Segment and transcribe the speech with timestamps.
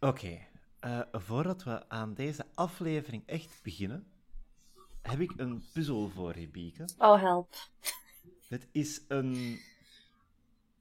[0.00, 0.38] Oké,
[0.80, 4.06] eh, voordat we aan deze aflevering echt beginnen,
[5.02, 6.88] heb ik een puzzel voor je, Bieke.
[6.98, 7.54] Oh, help.
[8.48, 9.58] Het is een,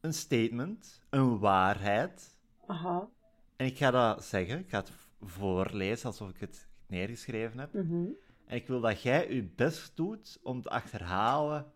[0.02, 2.36] een statement, een waarheid.
[2.66, 3.10] Aha.
[3.56, 4.92] En ik ga dat zeggen, ik ga het
[5.22, 7.74] voorlezen alsof ik het neergeschreven heb.
[7.74, 8.06] Mhm.
[8.46, 11.74] En ik wil dat jij je best doet om te achterhalen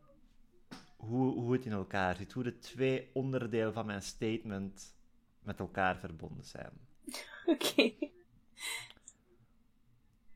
[0.97, 2.31] hoe, hoe het in elkaar zit.
[2.31, 4.95] Hoe de twee onderdelen van mijn statement
[5.43, 6.71] met elkaar verbonden zijn.
[7.45, 7.93] Oké.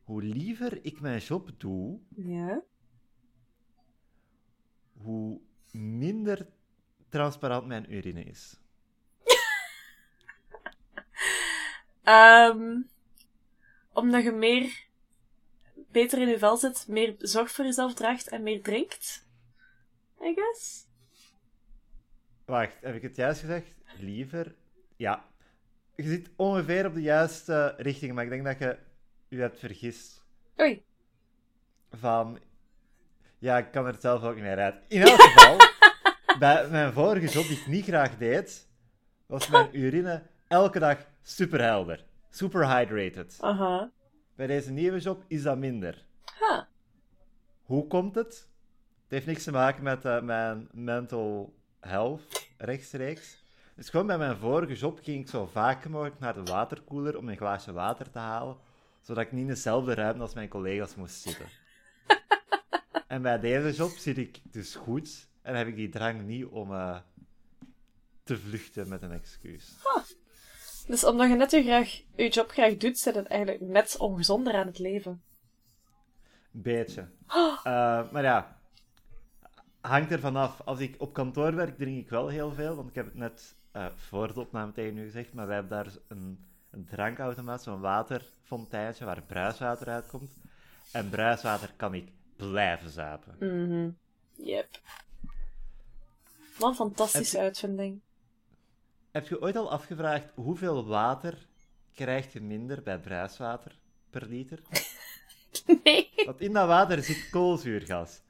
[0.04, 2.62] Hoe liever ik mijn job doe, Ja.
[4.93, 6.48] hoe minder
[7.09, 8.59] transparant mijn urine is.
[12.04, 12.81] Ehm,
[13.93, 14.85] omdat je meer
[15.93, 19.27] beter in je vel zit, meer zorg voor jezelf draagt en meer drinkt.
[20.21, 20.85] I guess.
[22.45, 23.68] Wacht, heb ik het juist gezegd?
[23.99, 24.55] Liever?
[24.95, 25.26] Ja.
[25.95, 28.77] Je zit ongeveer op de juiste richting, maar ik denk dat je
[29.27, 30.23] je hebt vergist.
[30.59, 30.84] Oei.
[31.91, 32.40] Van...
[33.40, 34.75] Ja, ik kan er zelf ook niet meer uit.
[34.87, 35.57] In elk geval,
[36.40, 38.68] bij mijn vorige job die ik niet graag deed,
[39.25, 42.05] was mijn urine elke dag superhelder.
[42.29, 43.37] Super hydrated.
[43.40, 43.91] Aha.
[44.35, 46.05] Bij deze nieuwe job is dat minder.
[46.23, 46.67] Ha.
[47.63, 48.48] Hoe komt het?
[49.03, 53.43] Het heeft niks te maken met eh, mijn mental health, rechtstreeks.
[53.75, 57.29] Dus gewoon bij mijn vorige job ging ik zo vaak mogelijk naar de waterkoeler om
[57.29, 58.57] een glaasje water te halen,
[59.01, 61.45] zodat ik niet in dezelfde ruimte als mijn collega's moest zitten.
[63.07, 66.72] en bij deze job zit ik dus goed en heb ik die drang niet om
[66.72, 66.97] eh,
[68.23, 69.75] te vluchten met een excuus.
[70.88, 74.53] Dus omdat je net je, graag, je job graag doet, zit het eigenlijk net ongezonder
[74.53, 75.22] aan het leven.
[76.51, 77.07] Beetje.
[77.63, 78.57] Eh, maar ja,
[79.81, 80.62] hangt er vanaf.
[80.66, 82.75] Als ik op kantoor werk, drink ik wel heel veel.
[82.75, 85.34] Want ik heb het net eh, voor de opname tegen u gezegd.
[85.34, 90.31] Maar wij hebben daar een, een drankautomaat, zo'n waterfonteintje waar bruiswater uitkomt.
[90.91, 93.35] En bruiswater kan ik blijven zapen.
[93.40, 93.90] Mhm.
[94.35, 94.68] Yep.
[96.58, 98.02] Wat een fantastische uitvinding.
[99.13, 101.38] Heb je ooit al afgevraagd hoeveel water
[101.96, 103.75] krijg je minder bij bruiswater
[104.09, 104.59] per liter?
[105.84, 106.09] Nee.
[106.25, 108.22] Want in dat water zit koolzuurgas.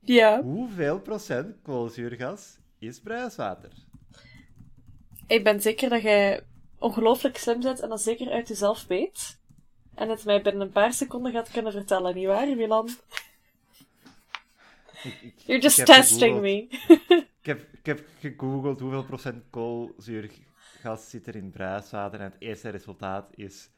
[0.00, 0.42] Ja.
[0.42, 3.70] Hoeveel procent koolzuurgas is bruiswater?
[5.26, 6.44] Ik ben zeker dat jij
[6.78, 9.38] ongelooflijk slim bent en dat zeker uit jezelf weet.
[9.94, 12.88] En het mij binnen een paar seconden gaat kunnen vertellen, nietwaar, Milan?
[15.02, 16.68] Ik- ik- You're just testing me.
[17.44, 22.68] Ik heb, ik heb gegoogeld hoeveel procent koolzuurgas zit er in bruiswater en het eerste
[22.68, 23.70] resultaat is...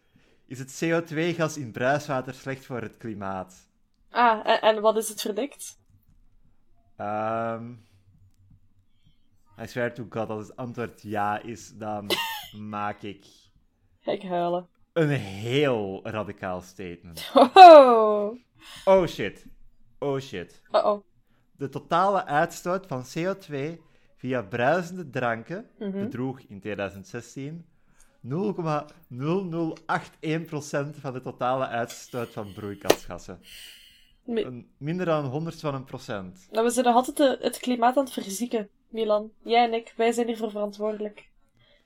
[0.47, 3.69] Is het CO2-gas in bruiswater slecht voor het klimaat?
[4.10, 5.78] Ah, en, en wat is het verdikt?
[6.97, 7.71] Ehm
[9.62, 12.10] I swear to god, als het antwoord ja is, dan
[12.77, 13.27] maak ik
[14.00, 14.69] ik huilen.
[14.93, 17.31] een heel radicaal statement.
[17.54, 18.37] Oh,
[18.84, 19.47] Oh shit.
[19.98, 20.62] Oh shit.
[20.71, 21.04] oh.
[21.59, 23.81] De totale uitstoot van CO2
[24.17, 25.91] via bruisende dranken Mhm.
[26.00, 27.67] bedroeg in 2016
[28.21, 33.41] 0,0081% van de totale uitstoot van broeikasgassen.
[34.27, 36.49] Een, minder dan een honderd van een procent.
[36.50, 39.31] Nou, we zijn nog altijd de- het klimaat aan het verzieken, Milan.
[39.43, 41.28] Jij en ik, wij zijn hiervoor verantwoordelijk.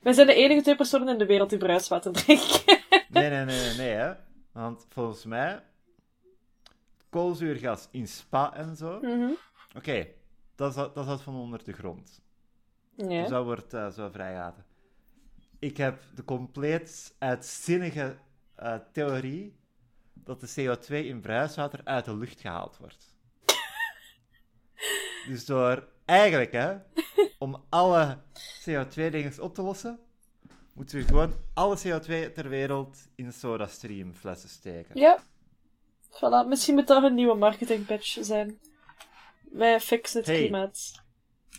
[0.01, 2.77] Wij zijn de enige twee personen in de wereld die bruiswater drinken.
[3.09, 4.13] Nee, nee, nee, nee, nee, hè.
[4.51, 5.63] Want volgens mij,
[7.09, 8.99] koolzuurgas in spa en zo.
[9.01, 9.29] Mhm.
[9.75, 10.07] Oké,
[10.55, 12.21] dat, dat dat van onder de grond.
[12.95, 13.21] Ja.
[13.21, 14.65] Dus dat wordt eh, zo vrijgelaten.
[15.59, 18.17] Ik heb de compleet uitzinnige
[18.55, 19.55] eh, theorie
[20.13, 23.15] dat de CO2 in bruiswater uit de lucht gehaald wordt.
[25.27, 26.77] dus door eigenlijk, hè,
[27.37, 28.17] om alle
[28.69, 29.99] CO2-dingen op te lossen,
[30.73, 34.99] moeten we gewoon alle CO2 ter wereld in SodaStream flessen steken.
[34.99, 35.23] Ja.
[36.09, 38.59] Voilà, misschien moet dat een nieuwe marketingpatch zijn.
[39.51, 40.37] Wij fixen het Hey.
[40.39, 40.91] klimaat.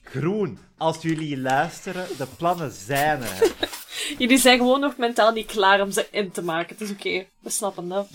[0.04, 3.54] Groen, als jullie luisteren, de plannen zijn er.
[4.18, 6.68] Jullie zijn gewoon nog mentaal niet klaar om ze in te maken.
[6.76, 8.08] Het is oké, we snappen dat.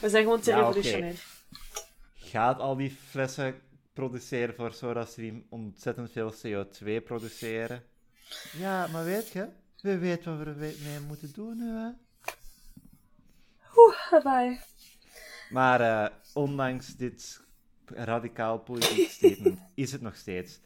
[0.00, 1.24] We zijn gewoon te Ja, revolutionair.
[2.16, 3.60] gaat al die flessen
[3.92, 7.82] produceren voor SodaStream ontzettend veel CO2 produceren.
[8.58, 9.48] Ja, maar weet je,
[9.80, 11.88] we weten wat we er mee moeten doen nu, hè.
[13.76, 14.60] Oeh, bye.
[15.50, 17.40] Maar eh, ondanks dit
[17.90, 20.60] radicaal politiek statement is het nog steeds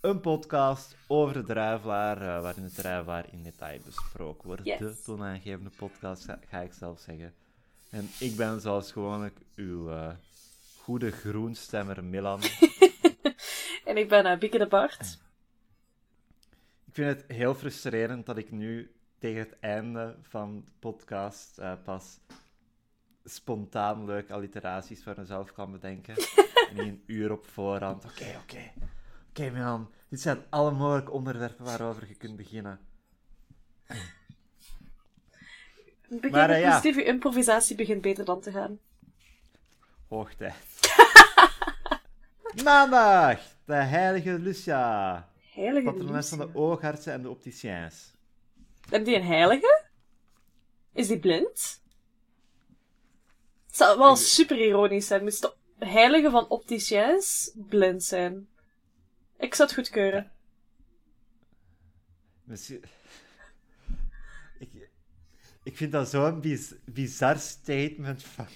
[0.00, 4.64] een podcast over de druivelaar, eh, waarin de druivelaar in detail besproken wordt.
[4.64, 4.78] Yes.
[4.78, 7.34] De toonaangevende podcast, ga, ga ik zelf zeggen.
[7.90, 10.10] En ik ben zoals gewoonlijk uw eh
[10.84, 12.40] goede groenstemmer Milan.
[13.84, 15.18] En ik ben uh, Bieke de Bart.
[16.84, 21.72] Ik vind het heel frustrerend dat ik nu tegen het einde van de podcast uh,
[21.84, 22.18] pas
[23.24, 26.14] spontaan leuke alliteraties voor mezelf kan bedenken.
[26.68, 28.04] en niet een uur op voorhand.
[28.04, 28.36] Oké, oké.
[28.38, 28.70] Oké,
[29.28, 29.90] okay, Milan.
[30.08, 32.80] Dit zijn alle mogelijke onderwerpen waarover je kunt beginnen.
[36.08, 36.82] Begin maar, uh, ja.
[36.82, 38.78] improvisatie begint beter dan te gaan.
[40.08, 40.94] Hoogtijd.
[42.64, 45.28] Maandag, de heilige Lucia.
[45.52, 48.14] Heilige Patrones van de oogartsen en de opticiens.
[48.88, 49.82] Heb die een heilige?
[50.92, 51.82] Is die blind?
[53.74, 55.22] Het zou wel super ironisch zijn.
[55.22, 58.48] Moest de heilige van opticiens blind zijn.
[59.38, 60.32] Ik zou het goedkeuren.
[62.44, 62.82] Misschien...
[64.58, 64.70] Ik,
[65.62, 68.46] ik vind dat zo'n biz bizar statement van.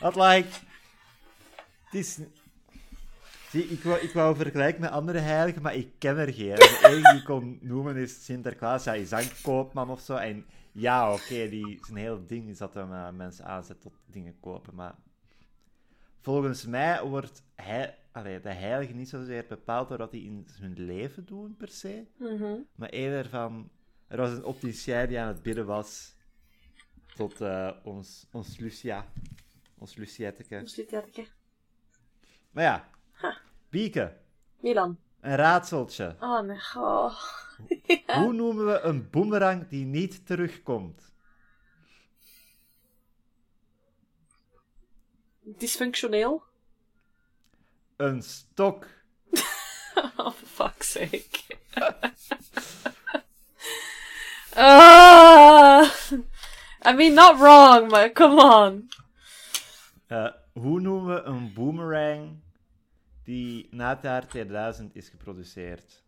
[0.00, 0.48] Dat like...
[1.84, 2.18] Het is...
[3.50, 6.54] Zie, ik wou, ik wou vergelijken met andere heiligen, maar ik ken er geen.
[6.54, 8.84] De enige die ik kon noemen is Sinterklaas.
[8.84, 10.14] Hij is een koopman of zo.
[10.14, 14.40] En ja, oké, die zijn hele ding is dat hem uh, mensen aanzet tot dingen
[14.40, 14.74] kopen.
[14.74, 14.94] Maar
[16.20, 20.84] volgens mij wordt hij, allee, de heilige niet zozeer bepaald door wat hij in hun
[20.84, 22.06] leven doen, per se.
[22.18, 23.70] Mm Maar eerder van...
[24.06, 26.14] Er was een opticien die aan het bidden was
[27.14, 29.06] tot uh, ons, ons Lucia.
[29.78, 30.58] Ons Lucietteke.
[30.58, 31.26] Ons Lucietteke.
[32.50, 32.88] Maar ja,
[33.74, 34.16] Bieke.
[34.60, 35.03] Milan.
[35.24, 36.16] Een raadseltje.
[36.20, 37.12] Oh mijn god.
[38.06, 38.22] ja.
[38.22, 41.12] Hoe noemen we een boemerang die niet terugkomt?
[45.40, 46.42] Dysfunctioneel?
[47.96, 48.86] Een stok.
[50.16, 51.58] oh, fuck's sake.
[54.56, 55.90] uh,
[56.88, 58.88] I mean, not wrong, but come on.
[60.08, 62.42] Uh, hoe noemen we een boomerang
[63.24, 66.02] die na het jaar 2000 is geproduceerd?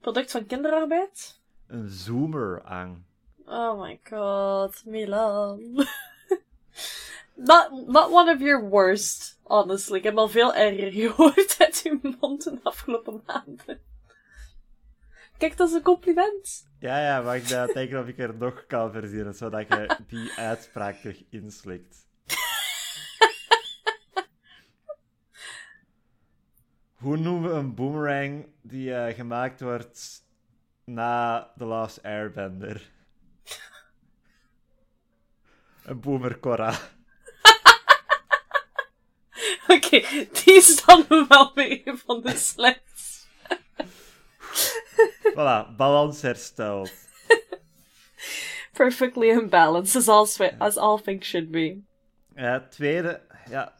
[0.00, 1.40] Product van kinderarbeid?
[1.66, 3.02] Een zoomerang.
[3.44, 5.60] Oh my god, Milan.
[7.34, 9.98] not, not one of your worst, honestly.
[9.98, 13.80] Ik heb al veel erger gehoord uit uw mond de afgelopen maanden.
[15.38, 16.66] Kijk, dat is een compliment.
[16.78, 20.96] Ja, ja, maar ik kijken of ik er nog kan verzinnen, zodat je die uitspraak
[20.96, 22.01] terug inslikt.
[27.02, 30.24] Hoe noemen we een boomerang die uh, gemaakt wordt
[30.84, 32.90] na The Last Airbender?
[35.84, 36.70] een boomercora.
[39.68, 43.26] Oké, okay, die is dan wel weer van de slechts.
[45.34, 46.92] voilà, balans hersteld.
[48.72, 51.82] Perfectly imbalanced, as all, as all things should be.
[52.34, 53.74] Ja, tweede, ja,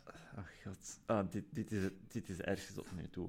[0.65, 0.99] god.
[1.07, 3.29] Oh, dit, dit, is, dit is ergens tot nu toe.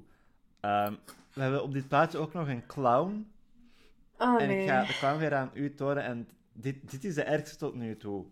[0.60, 0.98] Um,
[1.32, 3.32] we hebben op dit plaatje ook nog een clown.
[4.18, 4.62] Oh, en nee.
[4.62, 6.02] ik ga de clown weer aan u tonen.
[6.04, 8.24] En dit, dit is de ergste tot nu toe.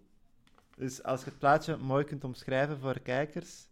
[0.77, 3.67] Dus als je het plaatje mooi kunt omschrijven voor kijkers,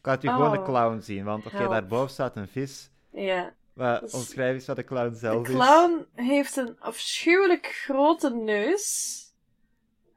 [0.00, 0.34] kan je Oh.
[0.34, 1.24] gewoon de clown zien.
[1.24, 1.70] Want oké, Help.
[1.70, 2.90] daarboven staat een vis.
[3.12, 3.52] Ja.
[3.72, 5.54] Maar Dus- omschrijf eens wat de clown De zelf is.
[5.54, 9.18] clown heeft een afschuwelijk grote neus.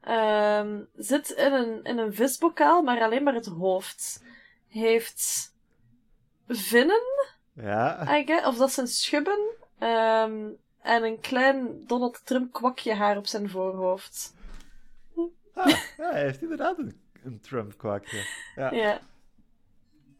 [0.00, 4.22] Ehm, zit in een, in een visbokaal, maar alleen maar het hoofd.
[4.74, 5.54] Heeft
[6.48, 7.02] vinnen,
[7.52, 8.16] Ja.
[8.18, 9.38] I guess, of dat zijn schubben.
[9.78, 10.46] Ehm,
[10.82, 14.34] en een klein Donald Trump kwakje haar op zijn voorhoofd.
[15.54, 15.66] Ah,
[15.96, 18.26] ja, hij heeft inderdaad een, een Trump-kwakje.
[18.56, 18.72] Ja.
[18.72, 19.00] Ja.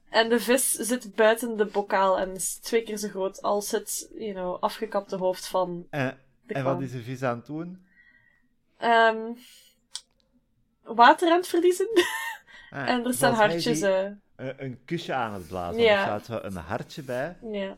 [0.08, 4.10] En de vis zit buiten de bokaal en is twee keer zo groot als het,
[4.14, 7.86] you know, afgekapte hoofd van En, de en wat is de vis aan het doen?
[8.78, 9.32] Ehm,
[10.82, 11.88] water aan het verliezen.
[12.70, 13.80] Ah, en er staan hartjes.
[14.36, 15.82] Een, een kusje aan het blazen.
[15.82, 15.96] Ja.
[15.98, 17.36] Er staat zo een hartje bij.
[17.52, 17.76] ja.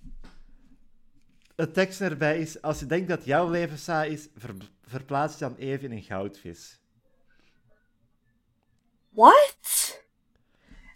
[1.56, 5.40] Het tekst erbij is: Als je denkt dat jouw leven saai is, ver- verplaats je
[5.40, 6.80] dan even in een goudvis.
[9.10, 9.56] What?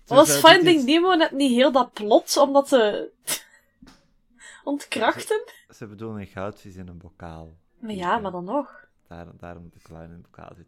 [0.04, 3.10] Dus, Was eh, Finding is- Nemo net niet heel dat plot om dat te
[4.64, 5.42] ontkrachten?
[5.74, 7.56] Ze bedoelen een goudvis in een bokaal.
[7.78, 8.88] Maar ja, maar dan nog.
[9.08, 10.66] Daar, daarom de clown in een bokaal zit.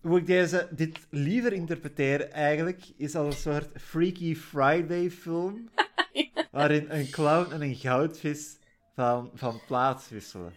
[0.00, 5.68] Hoe ik deze, dit liever interpreteer eigenlijk, is als een soort Freaky Friday film.
[6.50, 8.58] Waarin een clown en een goudvis
[8.94, 10.52] van, van plaats wisselen.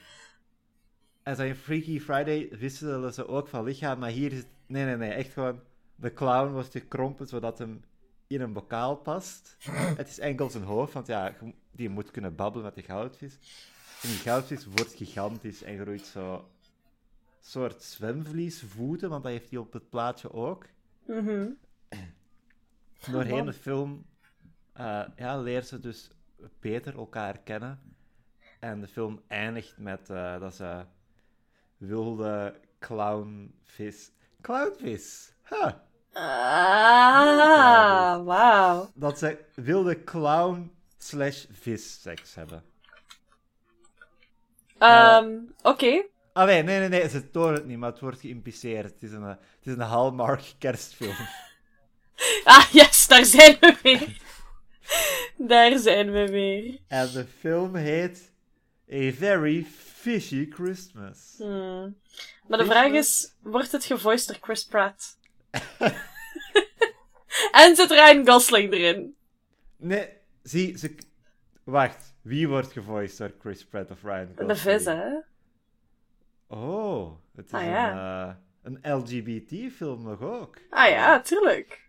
[1.24, 4.48] En zo in Freaky Friday wisselen ze ook van lichaam, maar hier is het...
[4.66, 5.60] Nee, nee, nee, echt gewoon...
[5.96, 7.82] De clown wordt gekrompen zodat hem
[8.28, 9.56] in een bokaal past.
[9.98, 11.34] Het is enkel zijn hoofd, want ja,
[11.72, 13.40] die moet kunnen babbelen met de goudvis.
[14.02, 16.48] En die goudvis wordt gigantisch en groeit zo...
[17.46, 20.66] soort zwemvliesvoeten, want dat heeft hij op het plaatje ook.
[21.06, 21.50] Mhm.
[23.12, 24.06] doorheen de film
[24.74, 26.10] eh, ja, leert ze dus
[26.60, 27.96] beter elkaar kennen.
[28.60, 30.86] En de film eindigt met eh, dat ze
[31.78, 34.12] wilde clownvis...
[34.42, 35.34] Clownvis!
[35.50, 35.72] Huh.
[36.14, 38.92] Ah, wauw.
[38.94, 42.64] Dat ze wilde clown slash vis seks hebben.
[44.78, 46.06] Ehm, Oké.
[46.34, 48.92] Ah nee, nee, nee, ze tonen het niet, maar het wordt geïmpliceerd.
[48.92, 51.16] Het is een, het is een Hallmark kerstfilm.
[52.44, 54.22] Ah, yes, daar zijn we weer.
[55.38, 56.80] Daar zijn we weer.
[56.88, 58.32] En de film heet
[58.94, 59.66] A Very
[60.04, 61.36] Fishy Christmas.
[61.38, 61.98] Hmm.
[62.48, 65.18] Maar de vraag is, wordt het gevoiced door Chris Pratt?
[67.52, 69.16] en zit Ryan Gosling erin?
[69.76, 70.10] Nee,
[70.44, 70.96] zie, ze...
[71.64, 74.48] Wacht, wie wordt gevoiced door Chris Pratt of Ryan Gosling?
[74.48, 75.10] De vis, hè?
[76.58, 80.58] Oh, het is Ah, een, eh, een LGBT-film nog ook.
[80.70, 81.82] Ah ja, tuurlijk.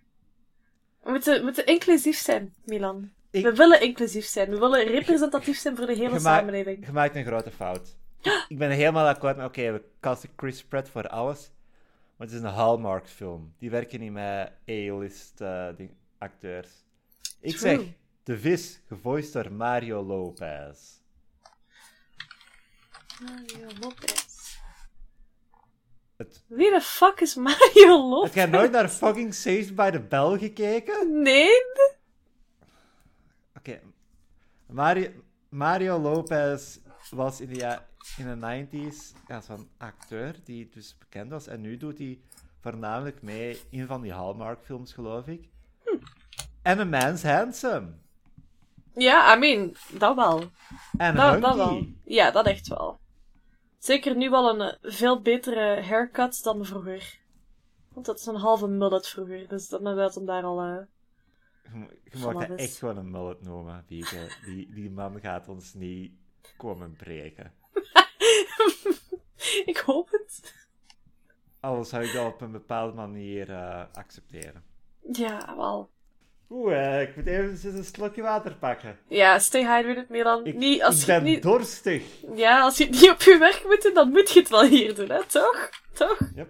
[1.03, 3.11] We moeten, we moeten inclusief zijn, Milan.
[3.31, 4.51] Ik- We willen inclusief zijn.
[4.51, 6.87] We willen representatief zijn voor de hele Je samenleving.
[6.87, 7.97] Je maakt een grote fout.
[8.49, 11.51] Ik, ben helemaal akkoord met, oké, we casten Chris Pratt voor alles.
[12.17, 13.55] Maar het is een Hallmark-film.
[13.59, 15.69] Die werken niet met A-list eh,
[16.19, 16.71] acteurs.
[17.41, 17.77] Ik True.
[17.77, 17.87] zeg,
[18.23, 20.79] De Vis, gevoiced door Mario Lopez.
[23.23, 24.34] Mario Lopez.
[26.17, 28.25] Het, Wie de fuck is Mario Lopez?
[28.25, 31.23] heb jij nooit naar fucking Saved by the Bell gekeken?
[31.23, 31.49] Nee?
[33.57, 33.81] Oké.
[34.67, 35.09] Mario,
[35.49, 36.79] Mario Lopez
[37.11, 41.47] was in de, ja, in de 90s ja, zo'n acteur die dus bekend was.
[41.47, 42.19] En nu doet hij
[42.61, 45.49] voornamelijk mee in van die Hallmark-films, geloof ik.
[46.63, 47.89] En A Man's Handsome.
[48.95, 50.45] Ja, I mean, dat wel.
[50.97, 51.87] En Dat, dat wel.
[52.05, 52.99] Ja, dat echt wel.
[53.85, 57.19] Zeker nu wel een eh, veel betere haircut dan vroeger.
[57.89, 60.61] Want dat is een halve mullet vroeger, dus dat dat hem daar al...
[60.61, 60.87] eh,
[62.05, 63.85] Je, mag dat echt gewoon een mullet noemen.
[63.87, 64.05] Die,
[64.71, 66.13] die man gaat ons niet
[66.57, 67.53] komen breken.
[69.71, 70.67] Ik hoop het.
[71.61, 74.65] Alles zou ik dat op een bepaalde manier eh, accepteren.
[75.13, 75.91] Ja, wel.
[76.51, 78.99] Oeh, eh, ik moet even een slokje water pakken.
[79.09, 80.47] Ja, stay hydrated, Milan.
[80.47, 81.43] Ik, niet, als ik je het ben niet...
[81.43, 82.03] dorstig.
[82.35, 84.65] Ja, als je het niet op je werk moet doen, dan moet je het wel
[84.65, 85.25] hier doen, hè?
[85.27, 85.71] Toch?
[85.93, 86.19] Toch?
[86.35, 86.49] Yep.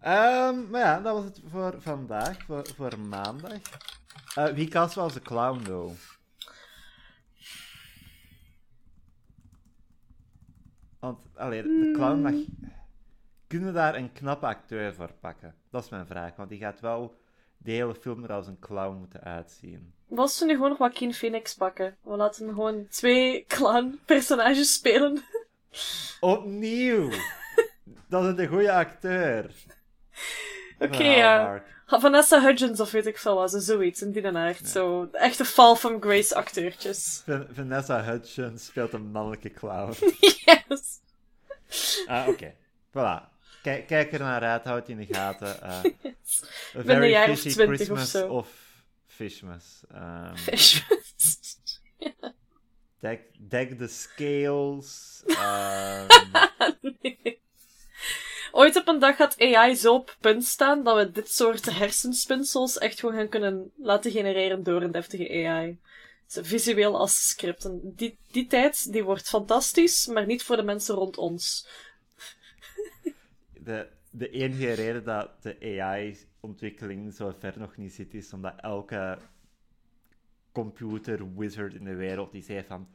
[0.00, 3.60] Ehm, maar ja, dat was het voor vandaag, voor, voor maandag.
[4.34, 5.92] Eh, wie cast was de clown, though?
[10.98, 12.34] Want, allee, de clown mag...
[13.46, 15.54] Kunnen we daar een knappe acteur voor pakken?
[15.70, 17.17] Dat is mijn vraag, want die gaat wel
[17.58, 19.92] de hele film er als een clown moeten uitzien.
[20.06, 21.96] Was ze nu gewoon nog Joaquin Phoenix pakken?
[22.02, 25.22] We laten hem gewoon twee clown-personages spelen.
[26.20, 27.10] Opnieuw!
[28.08, 29.50] dat is een goede acteur.
[30.78, 31.62] Oké, Van ja.
[31.86, 34.68] Vanessa Hudgens of weet ik veel wat, zo zoiets in die aard.
[34.68, 37.22] Zo, echte Fall from Grace acteurtjes.
[37.26, 39.94] Van- Vanessa Hudgens speelt een mannelijke clown.
[40.44, 41.00] yes.
[42.06, 42.54] Ah, oké.
[42.90, 43.37] Voilà.
[43.68, 45.56] Kijk, kijk er naar uit, houd het in de gaten.
[45.62, 46.00] Uh, A ben
[46.72, 48.28] een Very jaar of Fishy 20 of Christmas zo.
[48.28, 48.48] of
[49.06, 49.82] Fishmas.
[49.94, 50.80] Um, Fish.
[53.00, 55.22] deck, deck the scales.
[55.26, 56.06] Um,
[57.02, 57.40] Nee.
[58.52, 62.78] Ooit op een dag gaat AI zo op punt staan dat we dit soort hersenspinsels
[62.78, 65.78] echt gewoon gaan kunnen laten genereren door een deftige AI.
[66.26, 67.64] Visueel als script.
[67.64, 71.66] En die, die tijd die wordt fantastisch, maar niet voor de mensen rond ons.
[73.68, 79.18] De, de enige reden dat de AI-ontwikkeling zo ver nog niet zit, is omdat elke
[80.52, 82.88] computer wizard in de wereld die zei van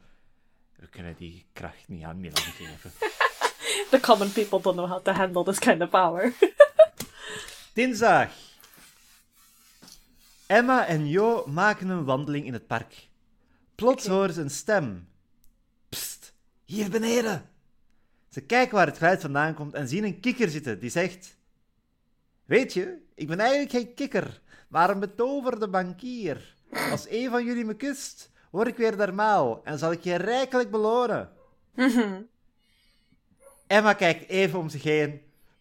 [0.76, 2.90] we kunnen die kracht niet aan Milan geven.
[3.90, 6.32] The common people don't know how to handle this kind of power.
[7.74, 8.30] Dinsdag.
[10.46, 13.08] Emma en Jo maken een wandeling in het park.
[13.74, 14.14] Plots Oké.
[14.14, 15.08] horen ze een stem.
[15.88, 17.53] Psst, hier beneden.
[18.34, 21.36] Ze kijken waar het geluid vandaan komt en zien een kikker zitten die zegt...
[22.44, 26.54] Weet je, ik ben eigenlijk geen kikker, maar een betoverde bankier.
[26.90, 30.70] Als een van jullie me kust, word ik weer normaal en zal ik je rijkelijk
[30.70, 31.30] belonen.
[33.66, 35.20] Emma kijkt even om zich heen,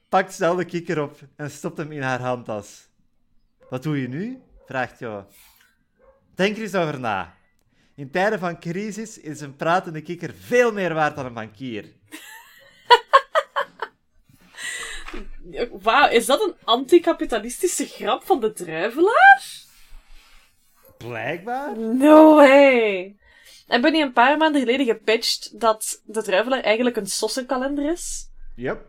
[0.10, 2.88] pakt snel de kikker op en stopt hem in haar handtas.
[3.70, 4.42] Wat doe je nu?
[4.66, 5.28] vraagt Jo.
[6.36, 7.36] Denk er eens over na.
[7.96, 12.02] In tijden van crisis is een pratende kikker veel meer waard dan een bankier.
[15.72, 19.44] Wauw, is dat een anticapitalistische grap van de druivelaar?
[20.98, 21.78] Blijkbaar.
[21.80, 23.16] No way!
[23.68, 28.30] Hebben die een paar maanden geleden gepitcht dat de druivelaar eigenlijk een sossenkalender is?
[28.56, 28.86] Yep,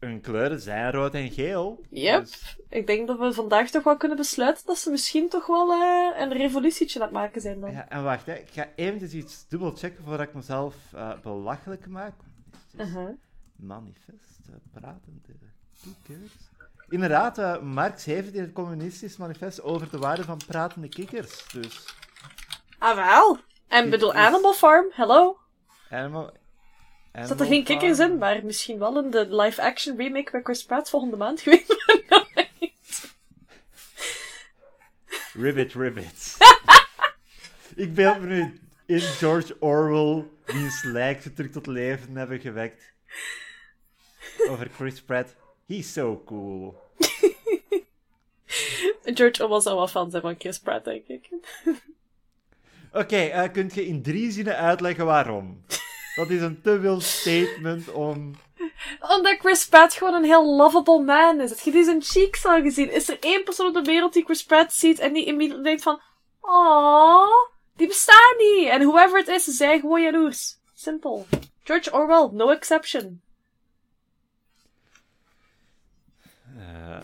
[0.00, 1.84] hun kleuren zijn rood en geel.
[1.90, 2.20] Yep.
[2.20, 5.72] Dus- Ik denk dat we vandaag toch wel kunnen besluiten dat ze misschien toch wel
[5.72, 7.72] eh, een revolutietje aan het maken zijn dan.
[7.72, 8.34] ja, en wacht, hè.
[8.34, 12.14] ik ga eventjes iets dubbel checken voordat ik mezelf eh, belachelijk maak.
[13.56, 15.20] Manifest, eh, pratende
[15.82, 16.32] kikkers.
[16.88, 21.46] Inderdaad, eh, Marx heeft in het communistisch manifest over de waarde van pratende kikkers.
[21.52, 21.84] Dus,
[22.78, 23.38] Ah wel.
[23.68, 25.38] En bedoel, is- Animal Farm, hello.
[25.90, 26.32] animal...
[27.12, 30.90] Zat er geen kikkers in, maar misschien wel in de live-action remake met Chris Pratt
[30.90, 31.74] volgende maand geweest.
[35.32, 36.36] Ribbit, ribbit.
[37.84, 42.92] ik beeld me nu in George Orwell, wiens lijk ze terug tot leven hebben gewekt.
[44.48, 45.36] Over Chris Pratt.
[45.66, 46.82] He's so cool.
[49.14, 51.28] George Orwell zou wel fan zijn van Chris Pratt, denk ik.
[52.92, 55.64] Oké, eh, kunt je in drie zinnen uitleggen waarom?
[56.14, 58.34] Dat is een te wild statement om...
[59.00, 61.50] Omdat Chris Pratt gewoon een heel lovable man is.
[61.50, 62.92] Heb je die zijn cheeks al gezien?
[62.92, 65.82] Is er één persoon op de wereld die Chris Pratt ziet en die immediately denkt
[65.82, 66.00] van...
[66.40, 68.68] Oh, die bestaan niet.
[68.68, 70.58] En whoever het is, ze zijn gewoon jaloers.
[70.74, 71.26] Simpel.
[71.62, 73.22] George Orwell, no exception.
[76.56, 77.00] Eh,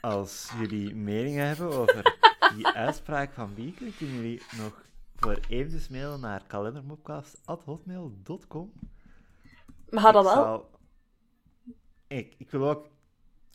[0.00, 2.16] als jullie meningen hebben over
[2.56, 4.84] die uitspraak van Bieke, kunnen jullie nog
[5.16, 8.72] voor eventjes mailen naar kalendermopcast.hotmail.com.
[9.90, 10.34] Maar dat wel?
[10.34, 10.70] zal-
[12.06, 12.88] Ik, ik wil ook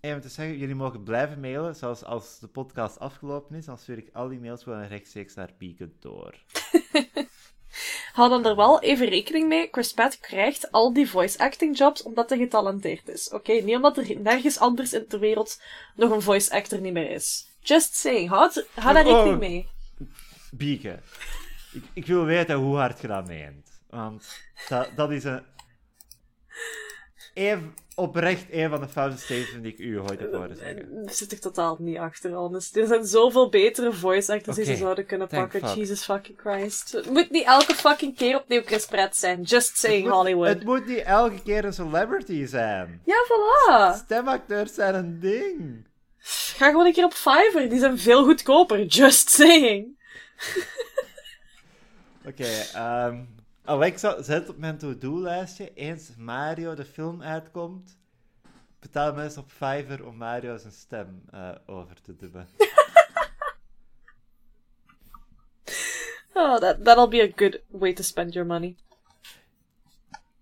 [0.05, 3.97] even te zeggen, jullie mogen blijven mailen, zelfs als de podcast afgelopen is, dan stuur
[3.97, 6.35] ik al die mails gewoon rechtstreeks naar Bieke door.
[8.13, 9.67] Hou dan er wel even rekening mee.
[9.71, 13.29] Chris Pratt krijgt al die voice acting jobs omdat hij getalenteerd is.
[13.29, 15.61] Oké, niet omdat er nergens anders in de wereld
[15.95, 17.47] nog een voice actor niet meer is.
[17.59, 18.29] Just saying.
[18.29, 19.11] Hou daar Oh.
[19.11, 19.67] rekening mee.
[20.51, 20.99] Bieke,
[21.73, 23.69] ik, ik wil weten hoe hard je dat meent.
[23.89, 25.43] Want dat, dat is een...
[27.35, 31.03] Even, oprecht een van de foutste statements die ik u ooit heb horen zeggen.
[31.05, 32.77] Daar zit ik totaal niet achter, honest.
[32.77, 35.69] Er zijn zoveel betere voice actors die ze zouden kunnen thank pakken.
[35.69, 35.77] fuck.
[35.77, 36.91] Jesus fucking Christ.
[36.91, 39.41] Het moet niet elke fucking keer opnieuw Chris Pratt zijn.
[39.41, 40.47] Just saying, Het moet- Hollywood.
[40.47, 43.01] Het moet niet elke keer een celebrity zijn.
[43.05, 43.97] Ja, voilà.
[44.03, 45.85] Stemacteurs zijn een ding.
[46.57, 47.69] Ga gewoon een keer op Fiverr.
[47.69, 48.85] Die zijn veel goedkoper.
[48.85, 49.87] Just saying.
[52.27, 53.17] Oké, ehm,
[53.65, 55.73] Alexa, zet op mijn to-do-lijstje.
[55.73, 57.97] Eens Mario de film uitkomt,
[58.79, 62.47] betaal mensen op Fiverr om Mario zijn stem eh, over te dubben.
[66.37, 68.75] Oh, that, that'll be a good way to spend your money.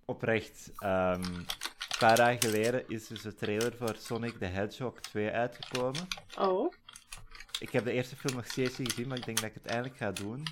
[0.06, 0.72] Oprecht.
[0.78, 1.46] ehm, een
[2.00, 6.08] paar dagen geleden is dus de trailer voor Sonic the Hedgehog 2 uitgekomen.
[6.38, 6.74] Oh.
[7.60, 9.66] Ik heb de eerste film nog steeds niet gezien, maar ik denk dat ik het
[9.66, 10.44] eindelijk ga doen.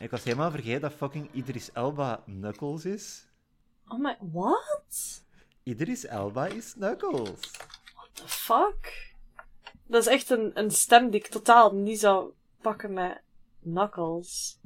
[0.00, 3.26] Ik was helemaal vergeten dat fucking Idris Elba Knuckles is.
[3.88, 4.16] Oh my...
[4.32, 5.22] What?
[5.62, 7.40] Idris Elba is Knuckles.
[8.12, 9.12] The fuck?
[9.86, 13.20] Dat is echt een, een stem die ik totaal niet zou pakken met
[13.62, 14.58] Knuckles.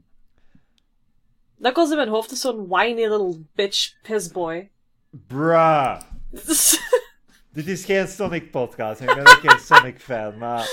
[1.59, 4.71] Knuckles in mijn hoofd is zo'n whiny little bitch pissboy.
[5.11, 6.01] Bruh.
[7.53, 9.01] Dit is geen Sonic podcast.
[9.01, 10.69] Ik ben ook geen Sonic fan, maar.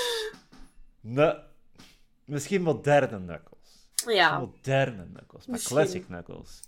[0.99, 1.43] Ne...
[2.25, 3.50] Misschien moderne Knuckles.
[4.07, 5.75] Ja, Moderne Knuckles, maar Misschien.
[5.75, 6.59] classic Knuckles.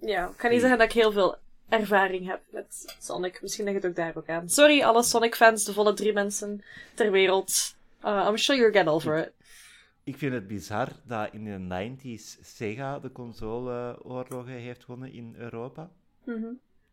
[0.00, 0.28] ja.
[0.28, 1.36] Ik kan niet zeggen dat ik heel veel
[1.68, 3.42] ervaring heb met Sonic.
[3.42, 4.48] Misschien ligt het ook daar ook aan.
[4.48, 6.62] Sorry, alle Sonic-fans, de volle drie mensen
[6.94, 7.76] ter wereld.
[8.04, 9.32] Uh, I'm sure you'll get over it.
[10.04, 11.58] Ik vind het bizar dat in de
[11.96, 15.90] 90s Sega de consoleoorlogen heeft gewonnen in Europa.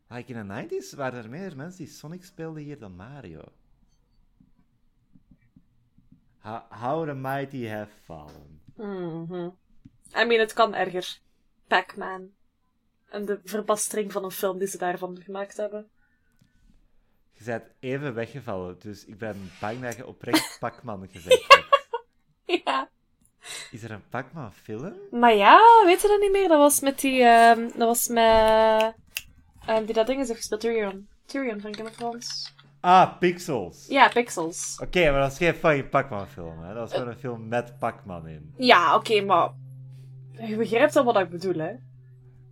[0.08, 3.42] Like in de 90s waren er meer mensen die Sonic speelden hier dan Mario.
[6.40, 8.62] How, how the mighty have fallen.
[8.76, 9.50] Mhm.
[10.18, 11.20] I mean, het kan erger.
[11.68, 12.30] Pac-Man.
[13.10, 15.90] En de verbastering van een film die ze daarvan gemaakt hebben.
[17.32, 21.74] Je bent even weggevallen, dus ik ben bang dat je oprecht Pac-Man gezegd hebt.
[22.66, 22.90] Ja.
[23.72, 24.94] Is er een Pac-Man film?
[25.12, 26.48] Maar ja, weet je dat niet meer?
[26.48, 28.94] Dat was met die, ehm, dat was met,
[29.66, 31.08] ehm, die dat ding is heeft gespeeld, Tyrion.
[31.26, 32.55] Tyrion van Game of Thrones.
[32.86, 33.88] Ah, Pixels.
[33.88, 34.80] Ja, Pixels.
[34.84, 36.74] Oké, maar dat is geen fucking Pac-Man film, hè.
[36.74, 38.54] Dat is gewoon een film met Pac-Man in.
[38.58, 39.52] Ja, oké, maar...
[40.32, 41.76] Je begrijpt wel wat ik bedoel, hè?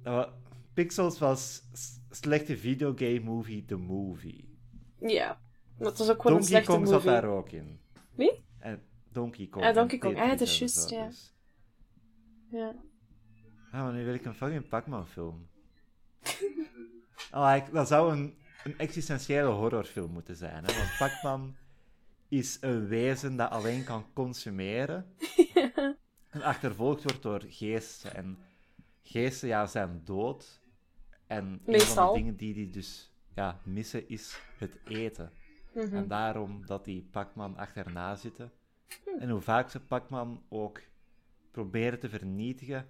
[0.03, 0.33] Dat wa-
[0.73, 1.61] Pixels was
[2.09, 4.57] slechte videogame movie, The Movie.
[4.99, 5.39] Ja.
[5.77, 7.01] Dat was ook gewoon een Donkey slechte Kong movie.
[7.01, 7.79] zat daar ook in.
[8.15, 8.45] Wie?
[8.59, 9.63] En Donkey Kong.
[9.63, 10.17] Ah, en Donkey Kong.
[10.19, 11.05] Ah, Tetris het is juist, ja.
[11.07, 11.33] dus-
[12.51, 12.75] Ja.
[13.71, 15.47] Ah, maar nu wil ik een fucking Pac-Man film.
[17.31, 20.73] Ah, ik- dat zou een, een existentiële horrorfilm moeten zijn, hè?
[20.73, 21.55] Want Pac-Man
[22.29, 25.15] is een wezen dat alleen kan consumeren
[26.29, 28.15] en achtervolgd wordt door geesten.
[28.15, 28.37] En
[29.01, 30.61] geesten, ja, zijn dood.
[31.27, 35.31] En een van de dingen die hij dus ja, missen is het eten.
[35.73, 35.95] Mhm.
[35.95, 38.51] En daarom dat die Pac-Man achterna zitten.
[39.19, 40.81] En hoe vaak ze Pac-Man ook
[41.51, 42.87] proberen te vernietigen,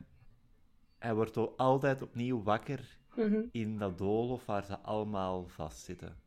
[0.97, 3.41] hij wordt altijd opnieuw wakker Mhm.
[3.51, 6.17] in dat doolhof waar ze allemaal vastzitten.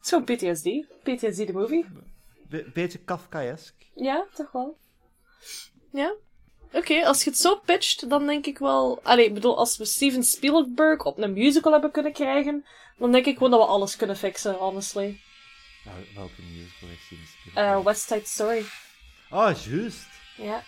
[0.00, 0.68] Zo'n PTSD.
[1.02, 1.86] PTSD de movie.
[2.48, 3.74] Be- beetje Kafkaesk.
[3.94, 4.76] Ja, toch wel.
[5.92, 6.14] Ja.
[6.72, 9.00] Oké, als je het zo pitcht, dan denk ik wel...
[9.02, 12.64] Allee, ik bedoel, als we Steven Spielberg op een musical hebben kunnen krijgen,
[12.98, 15.20] dan denk ik gewoon dat we alles kunnen fixen, honestly.
[15.84, 17.76] Nou, welke musical heeft Steven Spielberg?
[17.78, 18.64] Eh West Side Story.
[19.30, 20.06] Oh, juist.
[20.36, 20.62] Ja.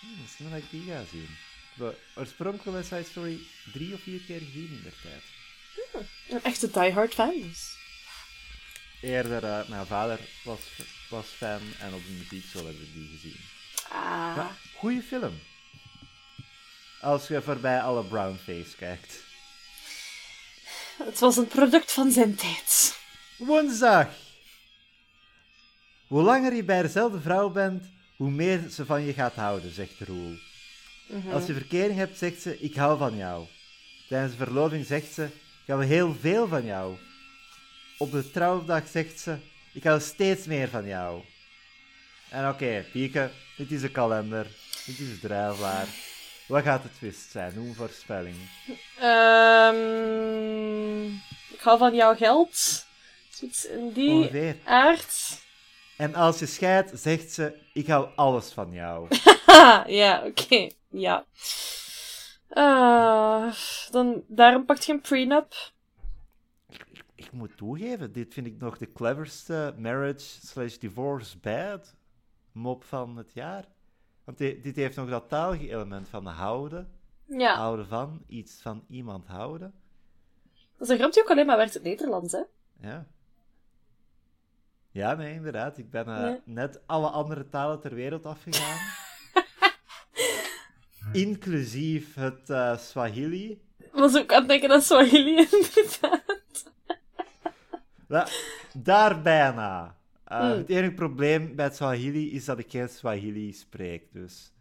[0.00, 1.28] Hm, Misschien dat ik die ga zien.
[1.76, 3.38] Ik heb oorspronkelijk West Side Story
[3.72, 5.22] drie of vier keer gezien in der tijd.
[6.28, 7.76] Een echte diehard fan dus.
[9.00, 10.60] Eerder, eh, mijn vader was,
[11.08, 13.40] was fan en op de muziekschool hebben we die gezien.
[13.88, 14.32] Ah.
[14.36, 15.38] Ja, goeie film.
[17.00, 19.22] Als je voorbij alle brownface kijkt.
[20.98, 22.98] Het was een product van zijn tijd.
[23.36, 24.08] Woensdag!
[26.06, 27.84] Hoe langer je bij dezelfde vrouw bent,
[28.16, 30.38] hoe meer ze van je gaat houden, zegt Roel.
[31.32, 33.46] Als je verkering hebt, zegt ze, ik hou van jou.
[34.08, 35.24] Tijdens de verloving zegt ze,
[35.64, 36.96] ik hou heel veel van jou.
[37.98, 39.36] Op de trouwdag zegt ze,
[39.72, 41.22] ik hou steeds meer van jou.
[42.28, 44.46] En oké, Pieke, dit is een kalender.
[44.86, 45.86] Dit is een druilaar.
[46.46, 47.52] Wat gaat de twist zijn?
[47.54, 48.36] Hoe een voorspelling?
[49.00, 50.24] Ehm
[51.54, 52.84] ik hou van jouw geld.
[53.30, 54.56] Zoiets in die Ongeveer.
[54.64, 55.42] aard.
[55.96, 59.08] En als je scheidt, zegt ze, ik hou alles van jou.
[59.86, 60.70] Ja, oké.
[60.94, 61.24] Ja.
[62.48, 63.52] Ah,
[63.90, 65.54] dan, daarom pakt je een prenup.
[67.14, 71.94] Ik moet toegeven, dit vind ik nog de cleverste marriage slash divorce bad
[72.52, 73.64] mop van het jaar.
[74.24, 76.92] Want di- dit heeft nog dat talige element van houden,
[77.26, 79.74] Ja, houden van, iets van iemand houden.
[80.76, 82.42] dat is een grap die ook alleen maar in het Nederlands, hè?
[82.80, 83.06] Ja.
[84.90, 85.78] Ja, nee, inderdaad.
[85.78, 88.78] Ik ben eh, net alle andere talen ter wereld afgegaan.
[91.14, 93.60] Inclusief het eh, Swahili.
[93.78, 96.72] Ik was ook aan het denken aan Swahili, inderdaad.
[98.08, 98.26] Ja,
[98.72, 99.96] daar bijna.
[100.24, 100.48] Eh, Hmm.
[100.50, 104.52] Het enige probleem bij het Swahili is dat ik geen Swahili spreek, dus...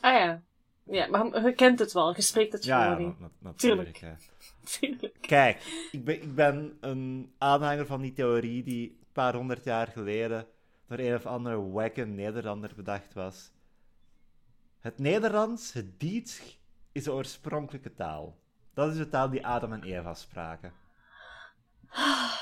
[0.00, 0.42] Ah ja.
[0.84, 4.00] Ja, maar je kent het wel, je spreekt het Ja, ja na- na- natuurlijk.
[4.80, 5.16] Tuurlijk.
[5.20, 9.86] Kijk, ik ben, ik ben een aanhanger van die theorie die een paar honderd jaar
[9.86, 10.46] geleden
[10.88, 13.50] door een of andere wacke Nederlander bedacht was.
[14.80, 16.42] Het Nederlands, het Dietsch,
[16.92, 18.36] is de oorspronkelijke taal.
[18.74, 20.72] Dat is de taal die Adam en Eva spraken.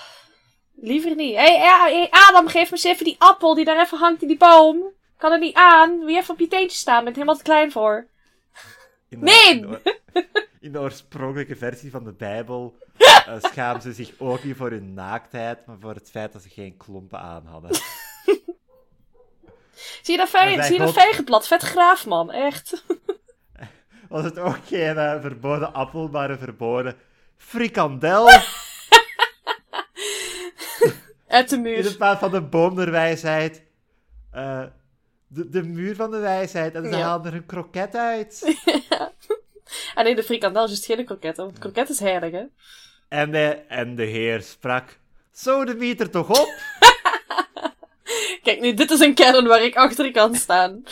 [0.75, 1.35] Liever niet.
[1.35, 4.23] Hé, hey, ja, hey, Adam, geef me eens even die appel die daar even hangt
[4.23, 4.83] in die boom.
[5.17, 5.99] Kan er niet aan.
[5.99, 6.99] Wil je even op je teentje staan?
[6.99, 8.07] Ben ik helemaal te klein voor.
[9.09, 9.51] In de, Nee!
[9.51, 9.83] In de, oor-
[10.61, 14.95] in de oorspronkelijke versie van de Bijbel eh, schaamden ze zich ook niet voor hun
[14.95, 17.71] naaktheid, maar voor het feit dat ze geen klompen aan hadden.
[20.03, 21.47] Zie je dat, vij zie je dat vijgenblad?
[21.47, 22.31] Vet graaf, man.
[22.33, 22.85] Echt.
[24.09, 26.97] Was het ook geen eh, verboden appel, maar een verboden
[27.37, 28.29] frikandel?
[31.29, 31.83] Uit de In muur.
[31.83, 33.63] de plaats van de boom der wijsheid.
[34.31, 34.63] eh,
[35.29, 36.75] de, de muur van de wijsheid.
[36.75, 37.03] En ze Ja.
[37.03, 38.43] haalden er een kroket uit.
[39.95, 42.43] Ah nee, de frikandel is juist geen kroket, want kroket is heilig, hè.
[43.09, 44.99] En de, en de heer sprak.
[45.33, 46.49] Zo de meter toch op?
[48.43, 50.83] Kijk, nu, dit is een kern waar ik achter kan staan.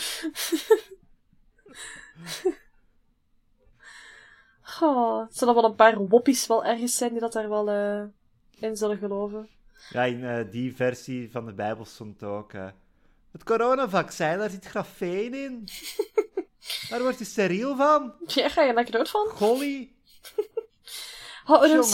[4.81, 8.03] Oh, er zullen wel een paar woppies wel ergens zijn die dat daar wel eh,
[8.59, 9.49] in zullen geloven.
[9.89, 12.53] Ja, in eh, die versie van de Bijbel stond ook.
[12.53, 12.67] eh,
[13.31, 15.63] het coronavaccin, daar zit grafeen in.
[16.89, 18.13] Daar word je steriel van.
[18.25, 19.27] Ja, ga je lekker dood van?
[19.27, 19.91] Golly.
[21.45, 21.93] Oh, noemt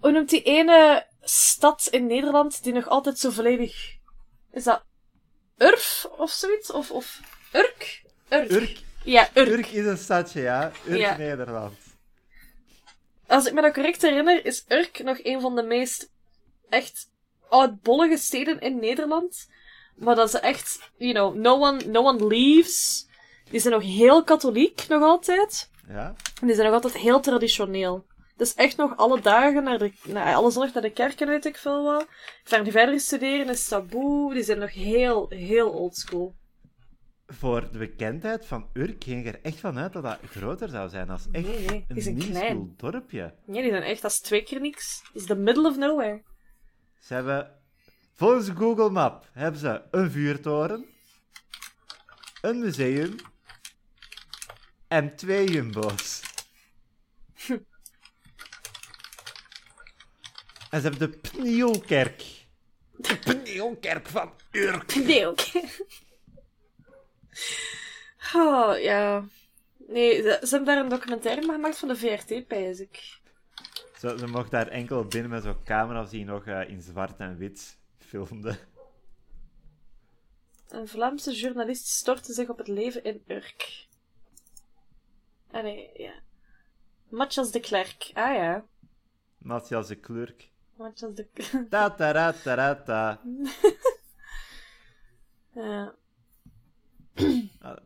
[0.00, 3.95] hoe noemt die ene stad in Nederland die nog altijd zo volledig...
[4.56, 4.82] Is dat
[5.58, 6.70] Urf of zoiets?
[6.70, 7.20] Of, of
[7.52, 8.02] Urk?
[8.28, 8.50] Urk.
[8.50, 9.48] Urk, Ja, Urk.
[9.48, 10.72] Urk is een stadje, ja.
[10.88, 11.16] Urk, Ja.
[11.16, 11.76] Nederland.
[13.26, 16.10] Als ik me dat correct herinner, is Urk nog een van de meest
[16.68, 17.10] echt
[17.48, 19.48] oudbollige steden in Nederland.
[19.96, 23.06] Maar dat ze echt, you know, no one, no one leaves.
[23.50, 25.70] Die zijn nog heel katholiek, nog altijd.
[25.88, 26.14] Ja.
[26.40, 28.06] En die zijn nog altijd heel traditioneel.
[28.36, 31.44] Dus echt nog alle dagen naar de, naar, alle zondag naar de kerk en weet
[31.44, 32.06] ik veel wat.
[32.44, 34.34] Ver die verder studeren is taboe.
[34.34, 36.34] Die zijn nog heel, heel oldschool.
[37.26, 41.10] Voor de bekendheid van Urk ging er echt van uit dat dat groter zou zijn
[41.10, 42.74] als echt Nee, nee, die een zijn klein.
[42.76, 43.34] dorpje.
[43.46, 45.02] Nee, die zijn echt, dat is twee keer niks.
[45.12, 46.22] Dat is the middle of nowhere.
[47.00, 47.60] Ze hebben,
[48.14, 50.86] volgens Google Map, hebben ze een vuurtoren,
[52.40, 53.14] een museum
[54.88, 56.22] en twee jumbo's.
[60.70, 62.46] En ze hebben de Pnielkerk.
[62.96, 64.94] De Pnielkerk van Urk.
[64.94, 65.60] Nee, oké.
[68.34, 69.24] Oh, ja.
[69.76, 73.20] Nee, ze, ze hebben daar een documentaire van gemaakt van de VRT, pijs ik.
[73.98, 77.36] Ze, ze mocht daar enkel binnen met zo'n camera's die nog eh, in zwart en
[77.36, 78.58] wit filmden.
[80.68, 83.86] Een Vlaamse journalist stortte zich op het leven in Urk.
[85.50, 86.12] Ah nee, ja.
[87.08, 88.10] Matthias de Klerk.
[88.12, 88.64] Ah ja.
[89.38, 90.50] Matthias de Klurk.
[90.76, 91.26] De
[91.70, 93.20] Ta ta ra ta ra ta.
[95.54, 95.94] Ja.
[97.60, 97.76] Ah,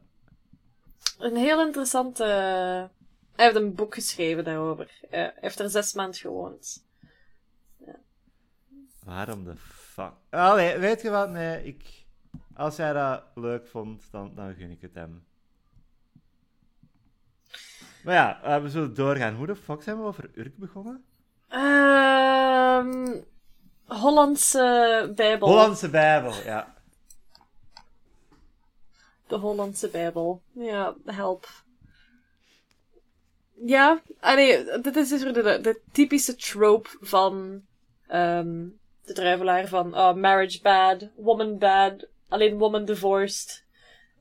[1.18, 2.24] Een heel interessante...
[2.24, 4.98] Hij heeft een boek geschreven daarover.
[5.02, 6.84] Eh, hij heeft er zes maanden gewoond.
[9.04, 10.12] Waarom de fuck?
[10.30, 11.30] Allee, weet je wat?
[11.30, 12.04] Nee, ik...
[12.54, 15.24] Als jij dat leuk vond, dan, dan gun ik het hem.
[18.04, 19.34] Maar ja, eh, we zullen doorgaan.
[19.34, 21.04] Hoe de fuck zijn we over Urk begonnen?
[21.50, 23.20] Ehm
[23.90, 25.48] Hollandse Bijbel.
[25.48, 26.74] Hollandse Bijbel, ja.
[29.26, 30.42] De Hollandse Bijbel.
[30.52, 31.48] Ja, help.
[33.64, 37.62] Ja, allee, dit is dus weer de, de typische trope van
[38.06, 38.68] ehm,
[39.02, 43.64] de druivelaar van oh, marriage bad, woman bad, alleen woman divorced.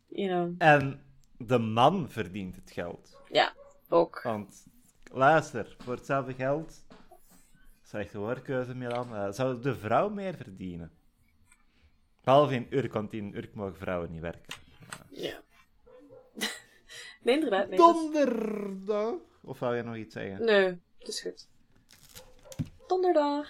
[0.07, 1.01] You know, En
[1.37, 3.21] de man verdient het geld.
[3.31, 3.53] ja,
[3.89, 4.21] ook.
[4.23, 4.65] Want,
[5.11, 6.87] luister, voor hetzelfde geld...
[7.89, 9.15] Slechte woordkeuze, Milan.
[9.15, 10.91] eh, zou de vrouw meer verdienen?
[12.23, 14.53] Behalve in Urk, want in Urk mogen vrouwen niet werken.
[15.09, 15.41] Ja.
[17.23, 17.67] nee, inderdaad.
[17.69, 19.13] Nee, Donderdag?
[19.41, 20.45] Of wou je nog iets zeggen?
[20.45, 20.65] nee,
[20.99, 21.47] het is goed.
[22.87, 23.47] Donderdag.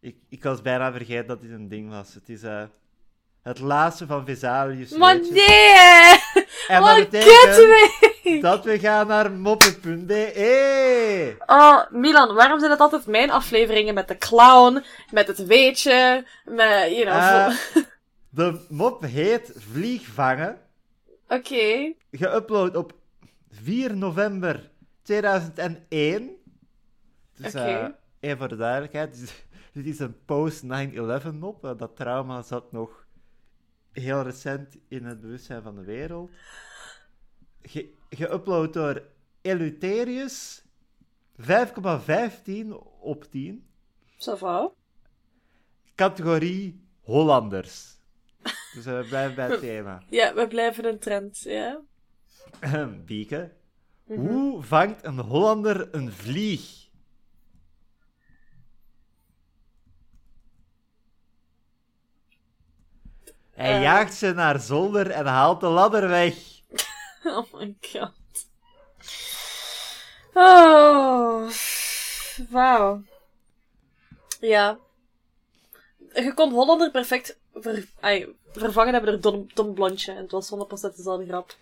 [0.00, 2.14] Ik, ik was bijna vergeten dat dit een ding was.
[2.14, 2.64] Het is eh,
[3.42, 4.90] het laatste van Vesalius.
[4.90, 6.18] Maar nee!
[6.68, 8.09] En Wat dat kut betekent!
[8.40, 11.36] dat we gaan naar moppen.be.
[11.46, 16.90] Oh, Milan, waarom zijn het altijd mijn afleveringen met de clown, met het weetje, met,
[16.90, 17.16] you know...
[17.16, 17.56] Eh,
[18.30, 20.58] de mop heet Vliegvangen.
[21.28, 21.92] Oké.
[22.16, 22.92] Geüpload op
[23.50, 24.70] 4 november
[25.02, 26.30] 2001.
[27.36, 27.64] Dus Oké.
[27.64, 27.86] eh,
[28.20, 29.12] even voor de duidelijkheid.
[29.14, 29.44] Dit is,
[29.82, 30.66] dit is een post-9-11
[31.38, 31.64] mop.
[31.64, 33.04] Eh, dat trauma zat nog
[33.92, 36.30] heel recent in het bewustzijn van de wereld.
[37.62, 39.02] Ge- Geüpload door
[39.42, 40.64] Eleutherius.
[41.38, 43.64] 5,15 op 10.
[44.18, 44.72] Ça.
[45.94, 47.98] Categorie Hollanders.
[48.74, 50.02] Dus eh, we blijven bij het thema.
[50.10, 51.80] Ja, we blijven een trend, ja.
[53.04, 53.52] Bieke.
[54.04, 54.20] Mhm.
[54.20, 56.88] Hoe vangt een Hollander een vlieg?
[63.50, 63.82] Hij Eh.
[63.82, 66.34] jaagt ze naar zolder en haalt de ladder weg.
[67.24, 68.12] Oh my god.
[70.34, 71.50] Oh.
[72.50, 73.02] Wauw.
[74.40, 74.78] Ja.
[76.14, 80.12] Je kon Hollander perfect ver, ai, vervangen hebben door Dom, Dom Blondje.
[80.12, 81.56] En het was 100% dezelfde grap.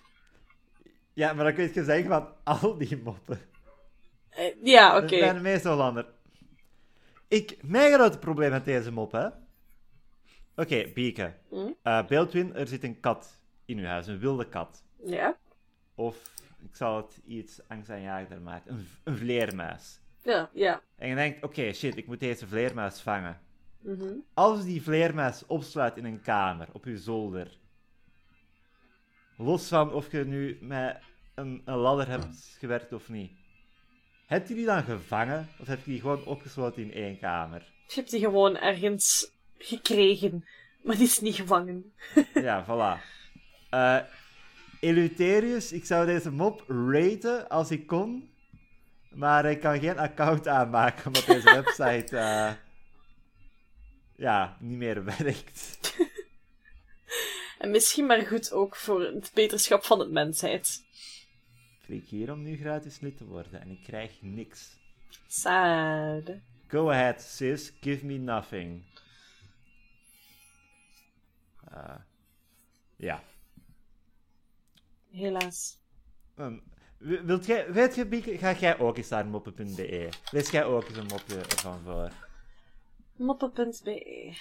[1.12, 3.40] Ja, maar dan kun je zeggen van al die moppen.
[4.28, 5.00] Eh, ja, oké.
[5.00, 6.06] Dat is bij de meeste Hollander.
[7.28, 9.28] Ik, mijn grote probleem met deze mop, hè.
[10.56, 11.34] Oké, Bieke.
[11.48, 11.72] Hm?
[11.82, 14.82] Eh, Beeldwin, er zit een kat in uw huis, een wilde kat.
[15.04, 15.36] Ja.
[15.98, 16.34] Of,
[16.64, 20.00] ik zal het iets angstaanjagender maken, een, vleermuis.
[20.22, 20.82] Ja, ja.
[20.96, 23.40] En je denkt, oké, shit, ik moet deze vleermuis vangen.
[23.80, 24.12] Mhm.
[24.34, 27.58] Als die vleermuis opsluit in een kamer, op je zolder,
[29.36, 30.98] los van of je nu met
[31.34, 33.30] een, een ladder hebt gewerkt of niet,
[34.26, 37.72] heb je die dan gevangen of heb je die gewoon opgesloten in één kamer?
[37.86, 40.44] Je hebt die gewoon ergens gekregen.
[40.82, 41.92] Maar die is niet gevangen.
[42.34, 43.02] Ja, voilà.
[43.70, 44.00] Eh
[44.80, 48.30] Eleutherius, ik zou deze mop raten als ik kon,
[49.10, 52.52] maar ik kan geen account aanmaken omdat deze website eh,
[54.16, 55.76] ja, niet meer werkt.
[57.58, 60.84] En misschien maar goed ook voor het beterschap van het mensheid.
[61.84, 64.76] Klik hier om nu gratis lid te worden en ik krijg niks.
[65.26, 66.30] Sad.
[66.66, 68.82] Go ahead, sis, give me nothing.
[71.70, 71.98] Eh,
[72.96, 73.22] ja.
[75.10, 75.78] Helaas.
[76.36, 76.58] Ehm,
[76.98, 80.08] wilt jij, weet je, Bieke, ga jij ook eens naar moppen.be?
[80.30, 82.10] Lees jij ook eens een mopje ervan voor?
[83.16, 84.36] Moppen.be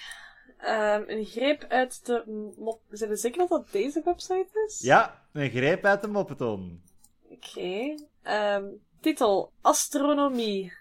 [0.58, 2.80] Ehm Een greep uit de mop...
[2.90, 4.80] Zijn we zeker dat dat deze website is?
[4.80, 6.82] Ja, een greep uit de moppeton.
[7.28, 7.94] Oké.
[8.22, 8.64] Ehm,
[9.00, 10.72] titel: Astronomie.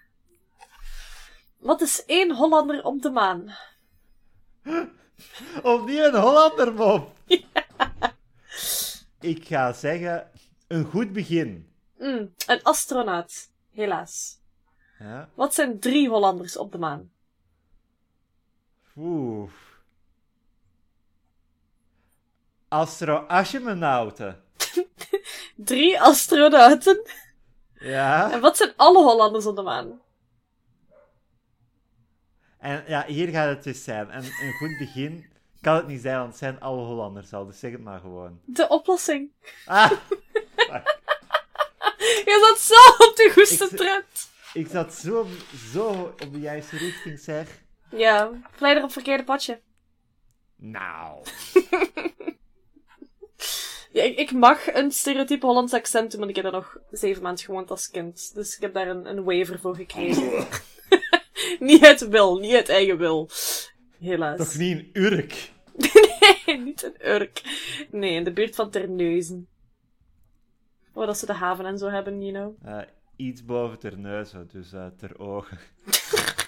[1.57, 3.55] Wat is één Hollander op de maan?
[5.63, 7.11] Opnieuw een Hollander mop.
[9.19, 10.31] Ik ga zeggen,
[10.67, 11.71] een goed begin.
[11.97, 13.49] Mm, een astronaut.
[13.71, 14.39] Helaas.
[14.99, 15.29] Ja.
[15.33, 17.11] Wat zijn drie Hollanders op de maan?
[18.95, 19.51] Oeh.
[22.67, 24.43] Astro-astronauten.
[25.55, 27.01] Drie astronauten.
[27.73, 28.31] Ja.
[28.31, 30.01] En wat zijn alle Hollanders op de maan?
[32.57, 34.09] En ja, hier gaat het dus zijn.
[34.09, 35.25] En een goed begin
[35.67, 37.45] kan het niet zijn, want het zijn alle Hollanders al.
[37.45, 38.39] Dus zeg het maar gewoon.
[38.45, 39.31] De oplossing.
[39.65, 39.91] Ah,
[42.29, 44.29] Je zat zo op de goeste Ik- trend.
[44.53, 45.27] ik zat zo,
[45.73, 45.89] zo
[46.23, 47.47] op de juiste richting, zeg.
[47.89, 49.61] Ja, vleider op het verkeerde padje.
[50.55, 51.23] Nou.
[53.91, 57.21] Ja, ik, ik mag een stereotype Hollands accent doen, want ik heb er nog zeven
[57.23, 58.31] maanden gewoond als kind.
[58.35, 60.47] Dus ik heb daar een, een waiver voor gekregen.
[61.59, 63.29] niet uit wil, niet uit eigen wil.
[63.99, 64.37] Helaas.
[64.37, 65.51] Toch niet een Urk?
[66.45, 67.41] Nee, niet een Urk.
[67.91, 69.47] Nee, in de buurt van Terneuzen.
[70.93, 72.73] Oh, dat ze de haven en zo hebben, you know.
[72.73, 75.57] Eh, iets boven ter neuzen, dus eh, ter ogen.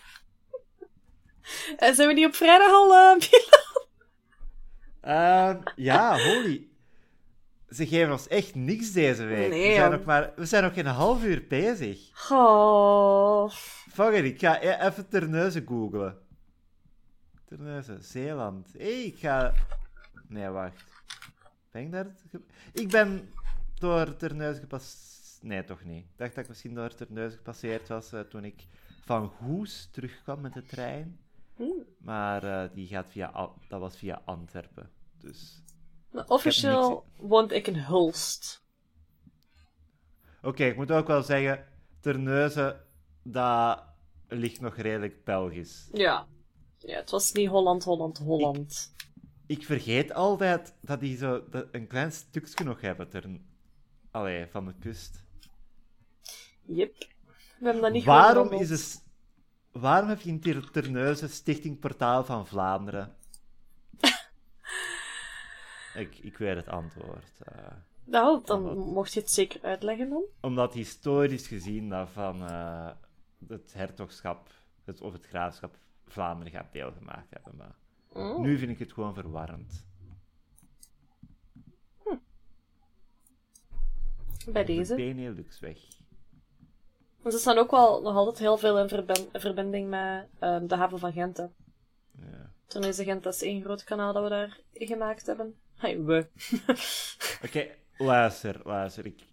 [1.77, 3.77] En zijn we niet op vrijdag al, eh, Milan?
[5.01, 6.67] Ehm, ja, holy.
[7.69, 9.49] Ze geven ons echt niks deze week.
[9.49, 12.29] Nee, we, zijn nog maar, we zijn nog geen half uur bezig.
[12.31, 13.49] Oh.
[13.91, 16.17] Fuck it, ik ga e- even Terneuzen googlen.
[17.49, 18.73] Terneuzen, Zeeland.
[18.73, 19.53] Hé, hey, ik ga...
[20.27, 20.83] Nee, wacht.
[21.71, 22.05] Ben ik daar...
[22.29, 22.41] ge-
[22.73, 23.33] Ik ben
[23.73, 25.43] door Terneuzen gepasseerd...
[25.43, 26.03] Nee, toch niet.
[26.03, 28.65] Ik dacht dat ik misschien door Terneuzen gepasseerd was eh, toen ik
[29.01, 31.19] van Goes terugkwam met de trein.
[31.97, 33.49] Maar eh, die gaat via...
[33.67, 34.89] Dat was via Antwerpen.
[35.17, 35.63] Dus...
[36.27, 38.63] Officieel woont ik in Hulst.
[40.41, 41.65] Oké, ik moet ook wel zeggen...
[41.99, 42.85] Terneuzen,
[43.23, 43.83] dat
[44.27, 45.89] ligt nog redelijk Belgisch.
[45.91, 46.27] Ja.
[46.79, 48.93] Ja, het was niet Holland, Holland, Holland.
[49.45, 53.25] Ik vergeet altijd dat die zo dat een klein stukje nog hebben ter...
[54.11, 55.23] Allee, van de kust.
[56.65, 56.95] Yep.
[57.59, 59.03] We hebben dat niet Waarom, is het...
[59.71, 63.15] Waarom heb je in Ter- Terneuzen Stichting Portaal van Vlaanderen?
[65.95, 67.39] ik, ik weet het antwoord.
[68.03, 70.23] Nou, dan mocht je het zeker uitleggen dan.
[70.41, 72.89] omdat historisch gezien dat van eh,
[73.47, 74.49] het hertogschap
[74.85, 75.77] het, of het graafschap
[76.10, 77.56] Vlaanderen gaat deelgemaakt hebben.
[77.58, 77.76] Maar
[78.13, 78.41] Mm.
[78.41, 79.88] nu vind ik het gewoon verwarrend.
[84.52, 84.95] Bij De deze.
[84.95, 85.78] Benelux weg.
[87.22, 88.89] Want ze staan ook wel nog altijd heel veel in
[89.34, 91.38] verbinding met ehm, de haven van Gent.
[91.38, 91.43] Hè.
[92.12, 92.52] Ja.
[92.65, 95.56] Terneuzen Gent, dat is één groot kanaal dat we daar gemaakt hebben.
[95.76, 96.28] Hey, we.
[97.45, 97.67] Oké,
[97.98, 99.06] luister, luister.
[99.06, 99.24] Ik,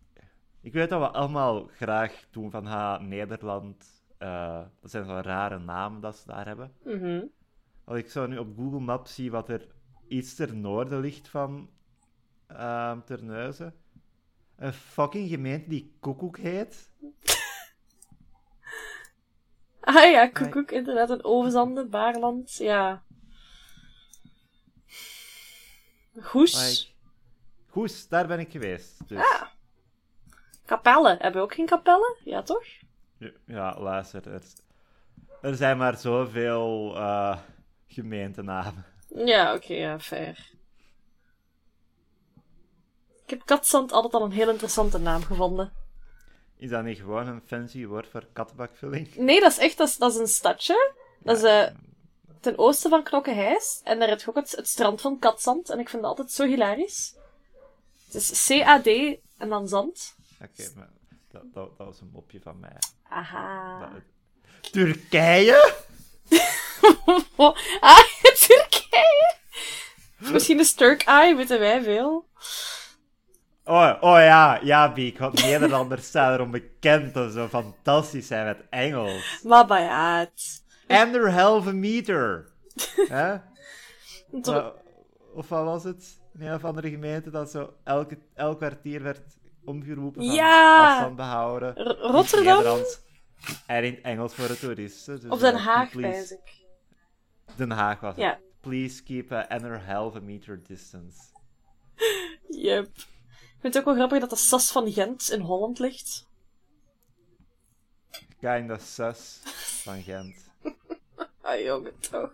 [0.60, 3.95] ik weet dat we allemaal graag doen van ha, Nederland.
[4.18, 6.72] Eh, dat zijn zo rare namen dat ze daar hebben.
[6.84, 7.24] Mhm.
[7.84, 9.66] Als ik zo nu op Google Maps zie wat er
[10.08, 11.70] iets ter noorden ligt van
[12.46, 13.74] ehm Terneuzen.
[14.56, 16.90] Een fucking gemeente die Koekoek heet.
[19.80, 21.10] Ah ja, koekoek, inderdaad.
[21.10, 23.02] Een Ovenzande, Baarland, ja.
[26.20, 26.94] Goes.
[27.66, 29.08] Goes, daar ben ik geweest.
[29.08, 29.42] Dus, Ah.
[30.64, 31.10] Kapellen.
[31.18, 32.16] Hebben we ook geen kapellen?
[32.24, 32.64] Ja, toch?
[33.46, 34.32] Ja, luister.
[34.32, 34.42] Er,
[35.42, 37.38] er zijn maar zoveel eh
[37.86, 38.84] gemeentenamen.
[39.24, 40.50] Ja, oké, ja, fair.
[43.24, 45.72] Ik heb katzand altijd al een heel interessante naam gevonden.
[46.56, 49.14] Is dat niet gewoon een fancy woord voor kattenbakvulling?
[49.14, 50.94] Nee, dat is echt, dat is, dat is een stadje.
[51.18, 51.66] Dat is eh,
[52.40, 53.80] ten oosten van Knokkenheist.
[53.84, 55.70] En daar heb je ook het, het strand van Katzand.
[55.70, 57.14] En ik vind dat altijd zo hilarisch.
[58.06, 58.86] Het is C-A-D
[59.36, 60.16] en dan zand.
[60.42, 60.90] Oké, maar
[61.36, 62.76] dat, dat, dat was een mopje van mij.
[63.08, 63.78] Aha.
[63.80, 65.74] Dat- Turkije?
[67.80, 67.98] Ah,
[68.46, 69.34] Turkije!
[70.18, 72.28] Misschien is Turk Eye, weten wij veel.
[73.64, 75.18] Oh, oh ja, ja, Biek.
[75.18, 79.40] Want Nederlanders zijn erom bekend dat ze fantastisch zijn met Engels.
[79.42, 79.86] Maar bij
[80.18, 80.64] het.
[80.86, 82.48] Anderhalve meter.
[83.08, 83.36] Hè?
[84.30, 84.72] Wa-
[85.34, 86.20] Of wat was het?
[86.38, 89.20] In een of andere gemeente dat zo elke, elk kwartier werd
[89.66, 90.92] omgeroepen van Ja!
[90.92, 91.72] afstand behouden.
[91.74, 93.00] R- het Rotterdam Nederlands
[93.66, 95.20] en in het Engels voor de toeristen.
[95.20, 96.64] Dus, of Den eh, Haag, please- ik.
[97.56, 98.24] Den Haag was het.
[98.24, 98.38] Ja.
[98.60, 101.18] Please keep a anderhalve meter distance.
[102.48, 102.86] Yep.
[102.96, 106.28] Ik vind het ook wel grappig dat de Sas van Gent in Holland ligt.
[108.40, 109.40] Kinda sus
[109.82, 110.34] van Gent.
[111.42, 112.32] Ah, jongen, toch.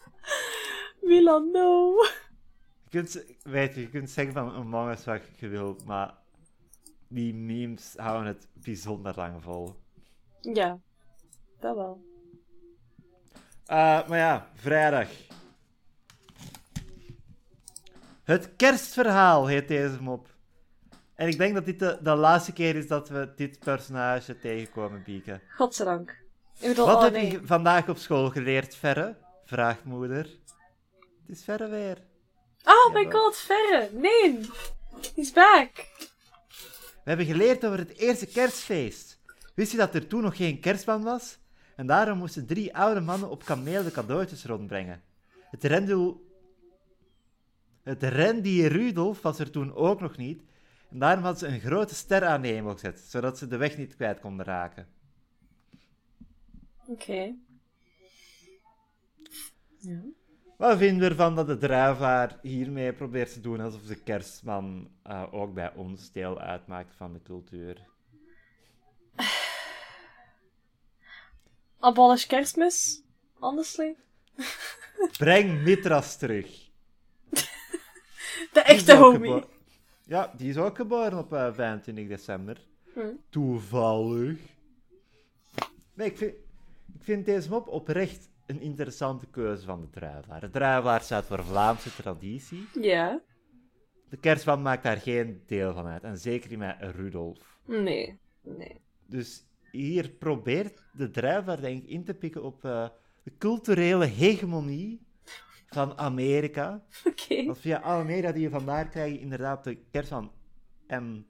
[1.00, 1.94] Milan, no.
[2.84, 6.14] Je kunt, weet je, je kunt zeggen van Among Us wat je wilt, maar
[7.10, 9.74] die memes houden het bijzonder lang vol.
[10.40, 10.78] Ja,
[11.60, 12.04] dat wel.
[13.66, 15.08] Eh, maar ja, vrijdag.
[18.22, 20.28] Het kerstverhaal heet deze mop.
[21.14, 25.02] En ik denk dat dit de, de laatste keer is dat we dit personage tegenkomen,
[25.02, 25.40] Bieke.
[25.48, 26.10] Godzijdank.
[26.58, 27.30] Ik bedoel, Wat oh heb nee.
[27.30, 29.16] je vandaag op school geleerd, Verre?
[29.44, 30.24] Vraagt moeder.
[31.26, 31.98] Het is Verre weer.
[32.64, 33.88] Oh my god, Verre!
[33.92, 34.40] Nee!
[35.14, 35.88] He's back!
[37.10, 39.18] We hebben geleerd over het eerste kerstfeest.
[39.54, 41.38] Wist je dat er toen nog geen kerstman was?
[41.76, 45.02] En daarom moesten drie oude mannen op kameel de cadeautjes rondbrengen.
[45.50, 46.28] Het rendel...
[47.82, 50.42] Het rendier Rudolf was er toen ook nog niet.
[50.90, 53.76] En daarom hadden ze een grote ster aan de hemel gezet, zodat ze de weg
[53.76, 54.88] niet kwijt konden raken.
[56.86, 57.34] Oké.
[59.78, 60.02] Ja.
[60.60, 65.22] Wat vinden we ervan dat de druivaar hiermee probeert te doen alsof de kerstman eh,
[65.30, 67.86] ook bij ons deel uitmaakt van de cultuur?
[71.78, 73.02] Abolish kerstmis?
[73.38, 73.96] Honestly?
[75.18, 76.70] Breng Mitras terug.
[78.52, 79.44] De echte homie.
[80.04, 82.66] Ja, die is ook geboren op eh, 25 december.
[82.94, 83.00] Hm.
[83.28, 84.38] Toevallig.
[85.94, 86.34] Nee, ik vind,
[86.94, 90.40] ik vind deze mop oprecht een interessante keuze van de druivaar.
[90.40, 92.68] De druivaar staat voor Vlaamse traditie.
[92.80, 93.20] Ja.
[94.08, 96.02] De kerstman maakt daar geen deel van uit.
[96.02, 97.58] En zeker niet met Rudolf.
[97.66, 98.18] Nee.
[98.42, 98.80] Nee.
[99.06, 102.88] Dus hier probeert de druivaar denk ik in te pikken op eh,
[103.22, 105.06] de culturele hegemonie
[105.66, 106.84] van Amerika.
[107.10, 107.44] Oké.
[107.44, 110.32] Want via alle media die je vandaar krijg je inderdaad de kerstman
[110.86, 111.26] en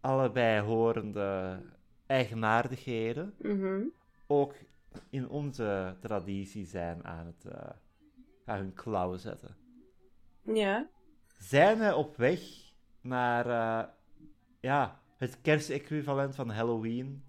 [0.00, 1.60] allebei horende
[2.06, 3.82] eigenaardigheden Mhm.
[4.26, 4.54] ook
[5.10, 7.70] in onze traditie zijn aan het eh,
[8.44, 9.56] aan hun klauwen zetten.
[10.42, 10.86] Ja.
[11.38, 12.40] Zijn wij op weg
[13.00, 13.88] naar eh,
[14.60, 17.24] ja, het kerstequivalent van Halloween?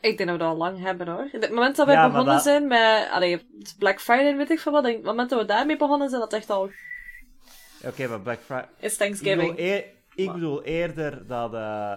[0.00, 1.28] Ik denk dat we dat al lang hebben hoor.
[1.32, 3.08] Het moment dat wij Ja, maar begonnen dat- zijn met.
[3.10, 3.46] Allee,
[3.78, 4.84] Black Friday weet ik veel wat.
[4.84, 6.70] Het moment dat we daarmee begonnen zijn, dat echt al.
[7.84, 8.68] Oké, maar Black Friday.
[8.78, 9.58] Is Ik bedoel, Thanksgiving.
[9.58, 11.96] eer- ik bedoel eerder dat eh,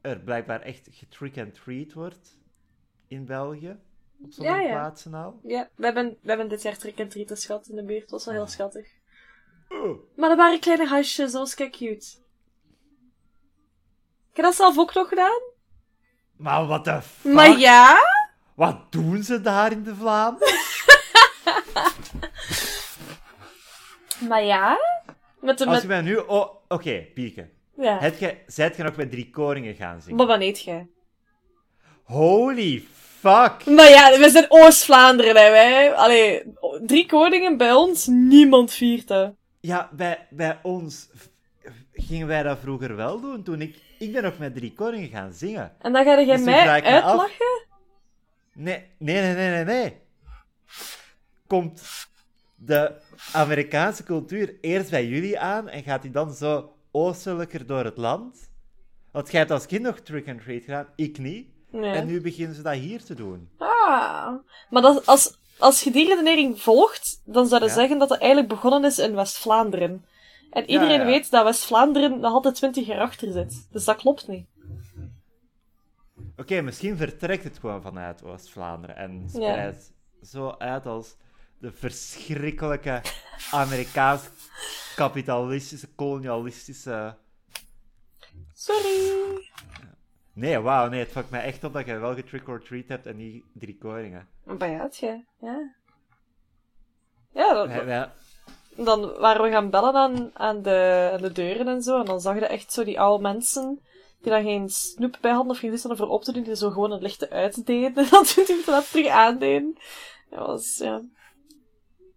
[0.00, 2.38] er blijkbaar echt getrick and treat wordt
[3.12, 3.76] in België.
[4.24, 4.72] Op sommige Ja, ja.
[4.72, 5.40] plaatsen al.
[5.42, 8.00] Ja, we hebben, we hebben dit jaar trick en treaters gehad in de buurt.
[8.00, 8.48] Dat was wel heel Ah.
[8.48, 8.88] schattig.
[9.68, 9.98] Oh.
[10.16, 12.06] Maar dat waren kleine huisjes, dat was kijk cute.
[14.32, 15.40] Heb dat zelf ook nog gedaan.
[16.36, 17.32] Maar wat de fuck?
[17.32, 17.96] Maar ja.
[18.54, 20.54] Wat doen ze daar in de Vlaanderen?
[24.28, 24.78] Maar ja.
[25.40, 25.64] Met de.
[25.64, 26.16] Als Met, je mij nu...
[26.16, 27.50] Oh, oké, Pieke.
[27.76, 27.98] ja.
[27.98, 30.16] Het je, zijt je nog met drie koningen gaan zingen?
[30.16, 30.88] Maar wat eet jij?
[32.02, 32.86] Holy
[33.22, 33.66] fuck!
[33.66, 35.94] Maar ja, we zijn Oost-Vlaanderen, hè, wij.
[35.94, 36.42] Allee,
[36.86, 39.32] drie koningen bij ons, niemand viert dat.
[39.60, 41.08] Ja, bij, bij ons
[41.92, 43.42] gingen wij dat vroeger wel doen.
[43.42, 43.76] Toen ik...
[43.98, 45.72] Ik ben nog met drie koningen gaan zingen.
[45.78, 47.66] En dan ga jij Dus mij af- uitlachen?
[48.52, 49.96] Nee, nee, nee, nee, nee, nee.
[51.46, 51.82] Komt
[52.54, 52.92] de
[53.32, 58.50] Amerikaanse cultuur eerst bij jullie aan en gaat die dan zo oostelijker door het land?
[59.12, 61.48] Want jij hebt als kind nog trick and treat gedaan, ik niet.
[61.72, 61.92] Nee.
[61.92, 63.48] En nu beginnen ze dat hier te doen.
[63.58, 64.28] Ah.
[64.70, 67.74] Maar dat, als, als je die redenering volgt, dan zou je Ja.
[67.74, 70.04] zeggen dat het eigenlijk begonnen is in West-Vlaanderen.
[70.50, 71.04] En iedereen ja.
[71.06, 73.68] weet dat West-Vlaanderen nog altijd 20 jaar achter zit.
[73.70, 74.46] Dus dat klopt niet.
[76.36, 79.92] Oké, misschien vertrekt het gewoon vanuit Oost-Vlaanderen en spreidt
[80.22, 81.16] zo uit als
[81.58, 83.00] de verschrikkelijke
[83.50, 84.28] Amerikaans
[84.96, 87.16] kapitalistische, kolonialistische...
[88.54, 89.10] Sorry.
[90.34, 93.06] Nee, wauw, nee, het fuckt mij echt op dat je wel getrick or treat hebt
[93.06, 94.28] en niet drie koningen.
[94.44, 94.88] Maar ja.
[95.40, 95.74] Ja.
[97.34, 98.10] Ja, dat- wij-
[98.76, 101.98] dan waren we gaan bellen aan, aan, de, aan de deuren en zo.
[101.98, 103.80] En dan zag je echt zo die oude mensen
[104.20, 106.42] die dan geen snoep bij hadden of geen hadden voor op te doen.
[106.42, 107.94] Die zo gewoon het lichte uitdeden.
[108.04, 109.76] En dan 20 minuten later terug aandeden.
[110.30, 111.02] Dat was, ja.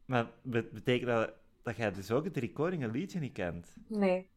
[0.06, 1.30] Maar be- betekent dat
[1.64, 3.74] dat jij dus ook het Drie Koningen liedje niet kent?
[3.88, 4.30] Nee.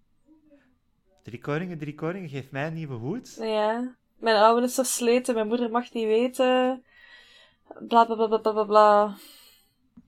[1.22, 3.36] Drie Koningen, Drie Koningen, geef mij een nieuwe hoed.
[3.40, 3.96] Ja.
[4.16, 6.84] Mijn oude is versleten, mijn moeder mag niet weten.
[7.88, 9.16] Bla bla bla bla bla bla.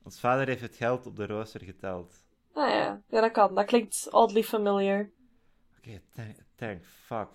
[0.02, 2.14] Ons vader heeft het geld op de rooster geteld.
[2.52, 3.00] Ah ja.
[3.08, 3.54] ja, dat kan.
[3.54, 5.10] Dat klinkt oddly familiar.
[5.78, 7.28] Oké, thank, thank fuck.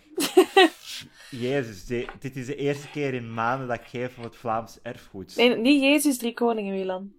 [1.46, 4.80] Jezus, di- dit is de eerste keer in maanden dat ik geef om het Vlaams
[4.82, 5.36] erfgoed.
[5.36, 7.14] Nee, niet Jezus, drie koningen, Wilan.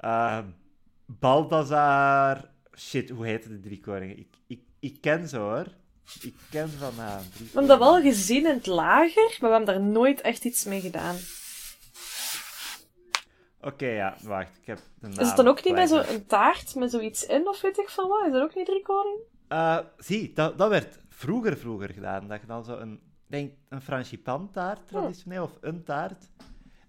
[0.00, 0.38] Eh,
[1.06, 2.52] Baldassar.
[2.76, 4.18] Shit, hoe heette de drie koningen?
[4.18, 5.66] Ik, ik, ik ken ze hoor.
[6.22, 7.18] Ik ken ze van naam.
[7.20, 8.12] Drie We hebben dat wel koningen.
[8.12, 11.16] gezien in het lager, maar we hebben daar nooit echt iets mee gedaan.
[13.60, 14.56] Oké, ja, wacht.
[14.60, 17.48] Ik heb de naam Is het dan ook niet bij zo'n taart met zoiets in,
[17.48, 18.26] of weet ik veel wat?
[18.26, 19.18] Is dat ook niet drie koning?
[19.48, 22.28] Eh, zie, dat, dat werd vroeger, vroeger gedaan.
[22.28, 26.30] Dat je dan zo een, denk, een frangipantaart traditioneel, of een taart.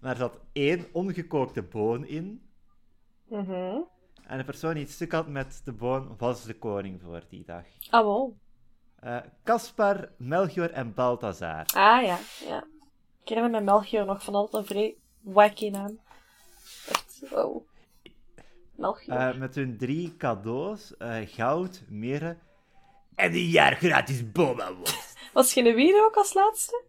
[0.00, 2.48] daar zat één ongekookte boon in.
[3.28, 3.76] Mhm.
[4.26, 7.44] En de persoon die het stuk had met de boon was de koning voor die
[7.44, 7.64] dag.
[7.90, 8.32] Ah, wow.
[9.00, 11.64] Eh, Caspar, Melchior en Balthazar.
[11.66, 12.18] Ah, ja.
[12.46, 12.64] ja.
[13.22, 15.98] Ik herinner me Melchior nog van altijd een vrij wacky naam.
[16.88, 17.62] Echt, wow.
[18.74, 19.16] Melchior.
[19.16, 22.36] Eh, met hun drie cadeaus: eh, goud, mirre
[23.14, 25.16] en een jaar gratis boba-worst.
[25.32, 26.84] Was Genevieve ook als laatste?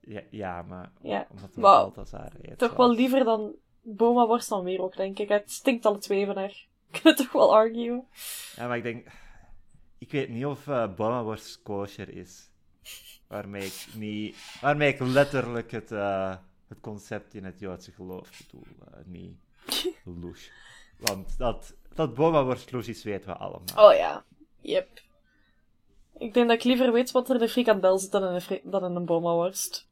[0.00, 1.26] Ja, ja, maar Ja.
[1.30, 2.58] omdat het Balthazar heet.
[2.58, 3.54] Toch wel liever dan
[3.96, 5.28] Boma worst dan weer ook, denk ik.
[5.28, 6.50] Het stinkt alle twee van haar.
[6.92, 8.06] Ik kan het toch wel arguen.
[8.56, 9.06] Ja, maar ik denk...
[9.98, 12.50] Ik weet niet of eh boba-worst kosher is.
[13.26, 14.36] Waarmee ik niet...
[14.60, 16.36] Waarmee ik letterlijk het, eh,
[16.68, 18.66] het concept in het Joodse geloof bedoel.
[18.92, 19.36] eh, niet
[20.04, 20.50] louche.
[21.06, 23.90] Want dat, dat boba-worst louche is, weten we allemaal.
[23.90, 24.24] Oh ja.
[24.60, 24.88] Yep.
[26.18, 28.40] Ik denk dat ik liever weet wat er in een frikandel zit dan in een,
[28.40, 29.88] fri- dan in een Boma worst.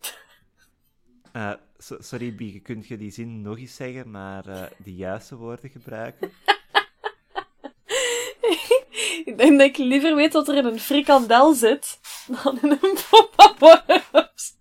[1.78, 5.70] So- sorry, Bieke, kun je die zin nog eens zeggen, maar eh de juiste woorden
[5.70, 6.32] gebruiken?
[9.24, 11.98] ik denk dat ik liever weet wat er in een frikandel zit
[12.42, 14.54] dan in een Boma worst.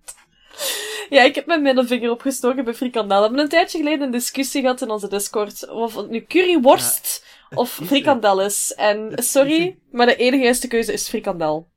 [1.09, 3.17] Ja, ik heb mijn middelvinger opgestoken bij frikandel.
[3.17, 7.25] We hebben een tijdje geleden een discussie gehad in onze Discord of het nu curryworst
[7.55, 8.73] of is frikandel is.
[8.73, 11.69] En Het sorry, maar de enige juiste keuze is frikandel.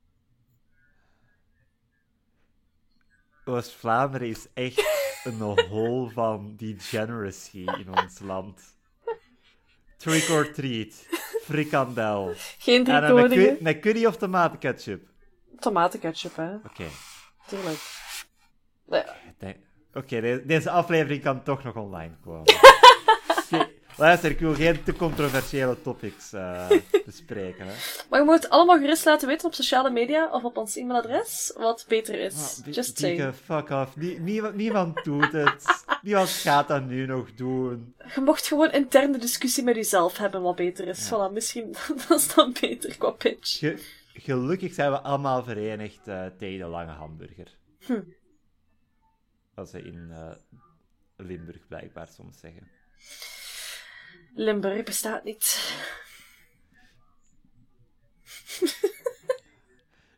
[3.45, 5.39] Oost-Vlaanderen is echt een
[5.69, 8.77] hol van degeneracy in ons land.
[9.97, 11.07] Trick or treat,
[11.43, 12.31] frikandel.
[12.57, 12.95] Geen drie
[13.49, 15.07] En met curry of tomatenketchup.
[15.59, 16.55] Tomatenketchup, hè.
[16.55, 16.85] Oké.
[17.47, 17.79] Tuurlijk.
[18.85, 19.03] Nee,
[19.39, 19.55] Nee.
[19.93, 22.43] Oké, de- deze aflevering kan toch nog online komen.
[23.99, 26.69] Luister, ik wil geen te controversiële topics eh,
[27.05, 27.65] bespreken.
[27.67, 27.73] Hè.
[28.09, 31.53] Maar je moet het allemaal gerust laten weten op sociale media of op ons e-mailadres
[31.57, 32.61] wat beter is.
[32.65, 33.35] Ah, Just saying.
[33.35, 33.95] fuck off.
[33.95, 35.63] Nie- niemand, niemand doet het.
[36.01, 37.95] Niemand gaat dat nu nog doen.
[38.15, 41.09] Je mocht gewoon interne discussie met jezelf hebben wat beter is.
[41.09, 41.29] Ja.
[41.29, 41.75] Voilà, misschien
[42.07, 43.57] dat is dan beter qua pitch.
[43.57, 43.83] Ge-
[44.13, 47.57] gelukkig zijn we allemaal verenigd eh, tegen de lange hamburger.
[47.79, 48.01] Hm.
[49.55, 50.31] Wat ze in eh,
[51.17, 52.67] Limburg blijkbaar soms zeggen.
[54.33, 55.73] Limburg bestaat niet.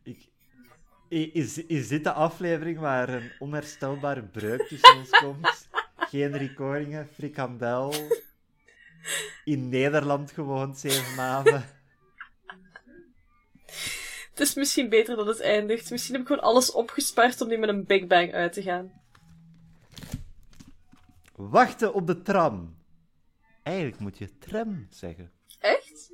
[0.03, 0.30] Ik,
[1.34, 5.70] is, is dit de aflevering waar een onherstelbare breuk tussen ons komt?
[5.97, 7.93] Geen recordingen, frikandel.
[9.43, 11.66] In Nederland gewoond, zeven maanden.
[14.30, 15.91] Het is misschien beter dat het eindigt.
[15.91, 18.91] Misschien heb ik gewoon alles opgespaard om nu met een Big Bang uit te gaan.
[21.36, 22.80] Wachten op de tram.
[23.64, 25.32] Eigenlijk moet je tram zeggen.
[25.59, 26.12] Echt?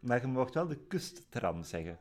[0.00, 1.98] Maar je mag wel de kusttram zeggen.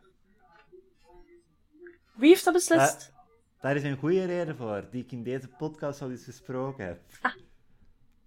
[2.16, 3.12] Wie heeft dat beslist?
[3.60, 7.02] Daar is een goede reden voor, die ik in deze podcast al eens gesproken heb.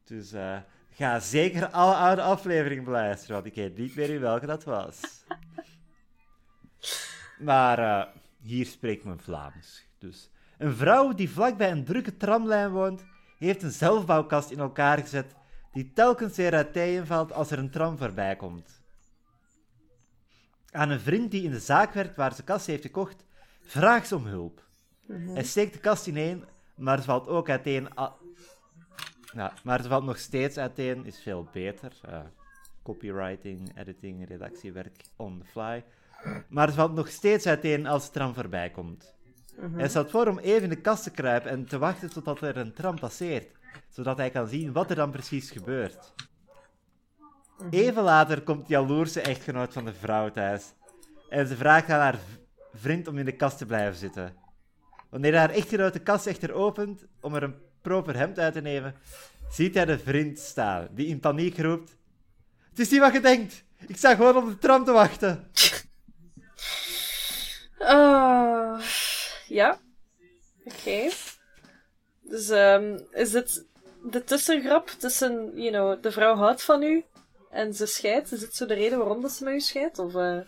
[0.04, 0.58] Dus eh,
[0.90, 5.00] ga zeker alle oude afleveringen beluisteren, want ik weet niet meer in welke dat was.
[7.38, 9.86] Maar eh, hier spreekt men Vlaams.
[9.98, 10.30] Dus.
[10.58, 13.04] Een vrouw die vlakbij een drukke tramlijn woont,
[13.38, 15.34] heeft een zelfbouwkast in elkaar gezet
[15.72, 18.80] die telkens weer uit tijen valt als er een tram voorbij komt.
[20.70, 23.24] Aan een vriend die in de zaak werkt waar ze kast heeft gekocht,
[23.64, 24.66] vraagt ze om hulp.
[25.06, 26.44] Hij steekt de kast ineen,
[26.74, 27.88] maar ze valt ook uiteen.
[29.34, 31.92] Ja, maar ze valt nog steeds uiteen, is veel beter.
[32.82, 35.84] Copywriting, editing, redactiewerk on the fly.
[36.48, 39.14] Maar ze valt nog steeds uiteen als de tram voorbij komt.
[39.60, 42.56] Hij stelt voor om even in de kast te kruipen en te wachten totdat er
[42.56, 43.52] een tram passeert,
[43.88, 46.14] zodat hij kan zien wat er dan precies gebeurt.
[47.70, 50.72] Even later komt jaloerse echtgenoot van de vrouw thuis
[51.28, 52.18] en ze vraagt aan haar
[52.74, 54.34] vriend om in de kast te blijven zitten.
[55.10, 58.94] Wanneer haar echtgenoot de kast echter opent om er een proper hemd uit te nemen,
[59.50, 61.96] ziet hij de vriend staan, die in paniek roept:
[62.68, 63.64] Het is niet wat je denkt!
[63.86, 65.50] Ik sta gewoon op de tram te wachten!
[67.78, 68.80] Ah,
[69.48, 69.78] ja.
[70.64, 71.08] Oké.
[72.32, 73.66] Dus ehm, is dit
[74.10, 77.04] de tussengrap tussen, you know, de vrouw houdt van u
[77.50, 78.32] en ze scheidt?
[78.32, 79.98] Is dit zo de reden waarom dat ze met u scheidt?
[79.98, 80.40] Of, eh,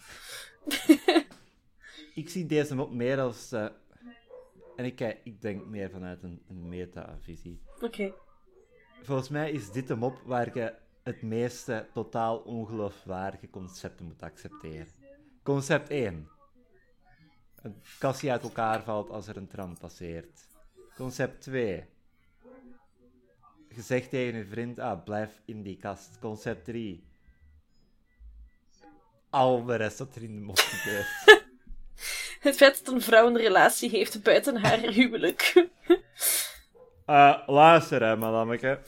[2.15, 3.53] Ik zie deze mop meer als.
[3.53, 3.67] eh,
[4.77, 7.61] en ik, ik denk meer vanuit een, een metavisie.
[7.81, 8.13] Oké.
[9.03, 14.89] Volgens mij is dit de mop waar je het meeste totaal ongeloofwaardige concepten moet accepteren.
[15.43, 16.29] Concept 1.
[17.63, 20.53] Een kast die uit elkaar valt als er een tram passeert.
[20.97, 21.85] Concept 2.
[23.69, 26.19] Je zegt tegen je vriend, ah, blijf in die kast.
[26.21, 27.05] Concept 3.
[29.31, 31.07] Al de rest dat er in de mop gebeurt.
[32.41, 35.53] Het feit dat een vrouw een relatie heeft buiten haar huwelijk.
[37.05, 38.79] Eh, luister hè, madameke.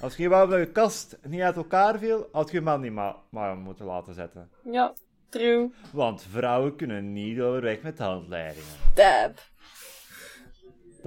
[0.00, 2.92] Als je wou dat je kast niet uit elkaar viel, had je je man niet
[2.92, 4.50] ma maar moeten laten zetten.
[4.64, 4.94] Ja,
[5.28, 5.70] true.
[5.92, 8.68] Want vrouwen kunnen niet overweg met handleidingen.
[8.94, 9.40] Dab.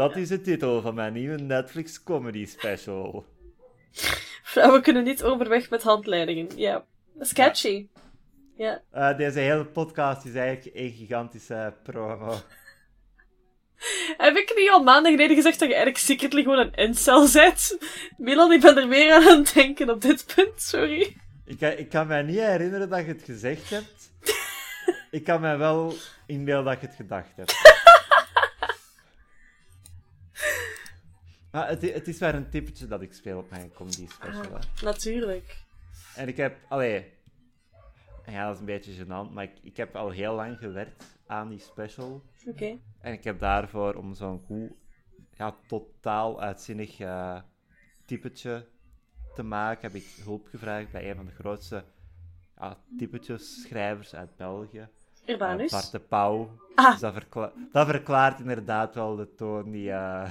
[0.02, 3.26] Dat is de titel van mijn nieuwe Netflix comedy special.
[4.43, 6.47] Vrouwen kunnen niet overweg met handleidingen.
[6.56, 6.86] Ja.
[7.20, 7.88] Sketchy.
[8.58, 8.82] Ja.
[8.91, 12.36] Eh, deze hele podcast is eigenlijk een gigantische promo.
[14.18, 17.78] Heb ik niet al maanden geleden gezegd dat je eigenlijk secretly gewoon een incel zet?
[18.18, 21.16] Milan, ik ben er meer aan aan het denken op dit punt, sorry.
[21.45, 24.12] Ik, kan- ik kan mij niet herinneren dat je het gezegd hebt.
[25.12, 25.93] ik kan mij wel
[26.26, 27.81] inbeelden dat je het gedacht hebt.
[31.52, 34.54] Maar het, is maar een typetje dat ik speel op mijn comedy special.
[34.54, 34.84] hè.
[34.84, 35.58] Natuurlijk.
[36.16, 37.14] En ik heb, allee,
[38.26, 41.49] ja, dat is een beetje gênant, maar ik, ik heb al heel lang gewerkt aan
[41.49, 42.24] die special.
[42.47, 42.78] Oké.
[42.99, 44.72] En ik heb daarvoor, om zo'n goed,
[45.34, 47.39] ja, totaal uitzinnig eh,
[48.06, 48.68] typetje
[49.36, 51.84] te maken, heb ik hulp gevraagd bij een van de grootste
[52.58, 54.80] ja, typetjes schrijvers uit België.
[55.26, 55.72] Eh, Urbanus.
[55.72, 56.49] Bart de Pauw.
[56.76, 56.91] Ah.
[56.91, 59.91] Dus dat, verkla- dat verklaart inderdaad wel de toon die...
[59.91, 60.30] eh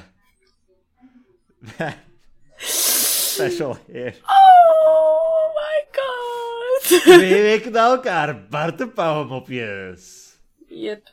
[2.56, 4.20] special heeft.
[4.22, 7.00] Oh my god.
[7.02, 10.34] Twee weken na elkaar, Bart de Pauw mopjes.
[10.68, 11.10] yep.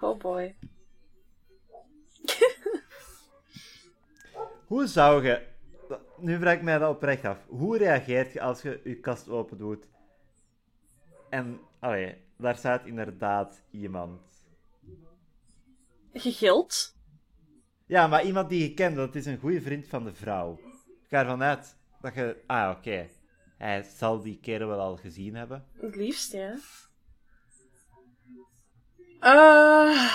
[0.00, 0.56] Oh boy.
[4.66, 5.48] Hoe zou je...
[6.16, 7.38] Nu vraag ik mij dat oprecht af.
[7.48, 9.88] Hoe reageert je als je je kast open doet
[11.30, 14.20] en, allee, daar staat inderdaad iemand.
[16.12, 16.94] Gegild?
[17.90, 20.60] Ja, maar iemand die je kent, dat is een goede vriend van de vrouw.
[20.86, 22.36] Ik ga ervan uit dat je...
[22.46, 23.08] Ah, oké.
[23.58, 25.64] Hij zal die kerel wel al gezien hebben.
[25.80, 26.58] Het liefst, ja.
[29.20, 30.12] Eh,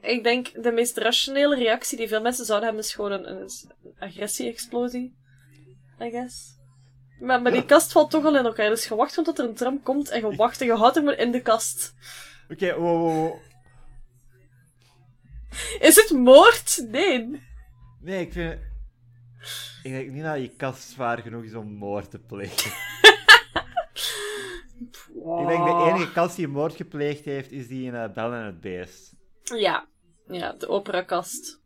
[0.00, 3.50] ik denk de meest rationele reactie die veel mensen zouden hebben is gewoon een, een
[3.98, 5.16] agressie-explosie.
[6.00, 6.58] I guess.
[7.20, 9.82] Maar, maar die kast valt toch al in elkaar, dus je wacht er een tram
[9.82, 11.94] komt en je wacht en je houdt hem in de kast.
[12.48, 13.49] Oké, wow, wow, wow.
[15.88, 16.84] Is het moord?
[16.88, 17.42] Nee.
[18.00, 18.58] Nee, ik vind...
[19.82, 22.72] Ik denk niet dat je kast zwaar genoeg is om moord te plegen.
[25.20, 28.44] Ik denk de enige kast die moord gepleegd heeft, is die in uh, Bel en
[28.44, 29.14] het Beest.
[29.42, 29.88] Ja.
[30.26, 31.60] Ja, de operakast.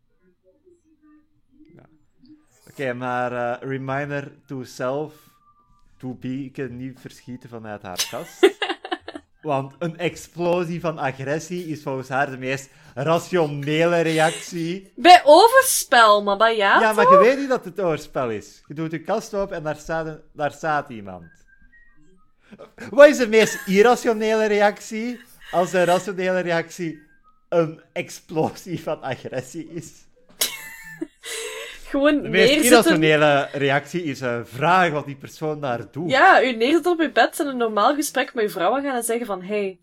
[2.69, 5.13] Oké, maar eh, reminder to self.
[5.97, 8.54] To Bieke niet verschieten vanuit haar kast.
[9.45, 14.91] Want een explosie van agressie is volgens haar de meest rationele reactie.
[14.95, 16.79] Bij overspel, maar bij ja.
[16.79, 18.63] Ja, maar je weet niet dat het overspel is.
[18.67, 21.23] Je doet je kast open en daar staat, een- daar staat iemand.
[22.89, 25.19] Wat is de meest irrationele reactie
[25.51, 26.99] als de rationele reactie
[27.49, 30.04] een explosie van agressie is?
[31.95, 36.09] Gewoon De meest irrationele reactie is uh, vragen wat die persoon daar doet.
[36.09, 39.03] Ja, u neerzet op uw bed en een normaal gesprek met uw vrouw gaan en
[39.03, 39.41] zeggen van...
[39.41, 39.79] Hey,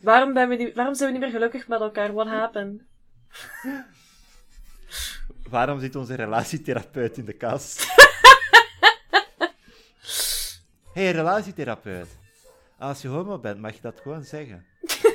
[0.00, 2.12] waarom, ben we niet, waarom zijn we niet meer gelukkig met elkaar?
[2.12, 2.82] What happened?
[5.50, 7.86] Waarom zit onze relatietherapeut in de kast?
[10.94, 12.08] hey, relatietherapeut.
[12.78, 14.64] Als je homo bent, mag je dat gewoon zeggen.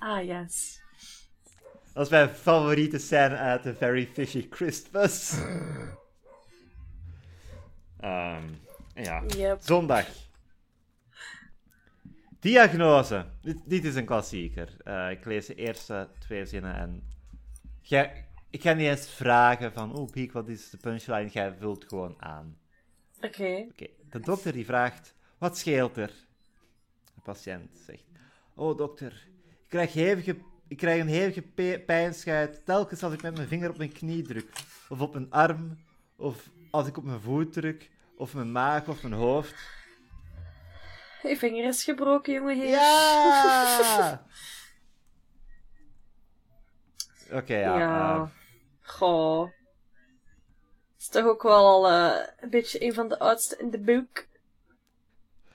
[0.00, 0.80] Ah, yes.
[1.98, 5.40] Dat is mijn favoriete scène uit The Very Fishy Christmas.
[8.00, 8.42] Ehm,
[8.94, 9.22] ja.
[9.26, 9.60] Yep.
[9.60, 10.06] Zondag.
[12.40, 13.26] Diagnose.
[13.42, 14.76] Dit, dit is een klassieker.
[14.84, 17.02] Eh, ik lees de eerste twee zinnen en...
[17.80, 19.94] Jij, ik ga niet eens vragen van...
[19.94, 21.28] Oh, Piek, wat is de punchline?
[21.28, 22.58] Jij vult gewoon aan.
[23.20, 23.66] Oké.
[23.70, 25.14] Oké, de dokter die vraagt...
[25.38, 26.12] Wat scheelt er?
[27.14, 28.04] De patiënt zegt...
[28.54, 29.26] Oh, dokter.
[29.46, 30.36] Ik krijg, hevige,
[30.68, 31.42] ik krijg een hevige
[31.86, 34.50] pijnschuit telkens als ik met mijn vinger op mijn knie druk.
[34.88, 35.78] Of op mijn arm.
[36.16, 37.90] Of als ik op mijn voet druk.
[38.16, 39.54] Of mijn maag of mijn hoofd.
[41.22, 42.56] Je vinger is gebroken, jongen.
[42.56, 42.68] heer.
[42.68, 44.26] Ja!
[47.38, 47.78] Oké, ja.
[47.78, 48.14] Ja.
[48.14, 48.22] eh,
[48.80, 49.50] Goh.
[50.98, 54.26] Is toch ook wel al eh, een beetje een van de oudste in de boek.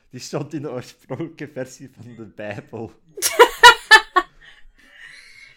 [0.09, 2.91] die stond in de oorspronkelijke versie van de Bijbel.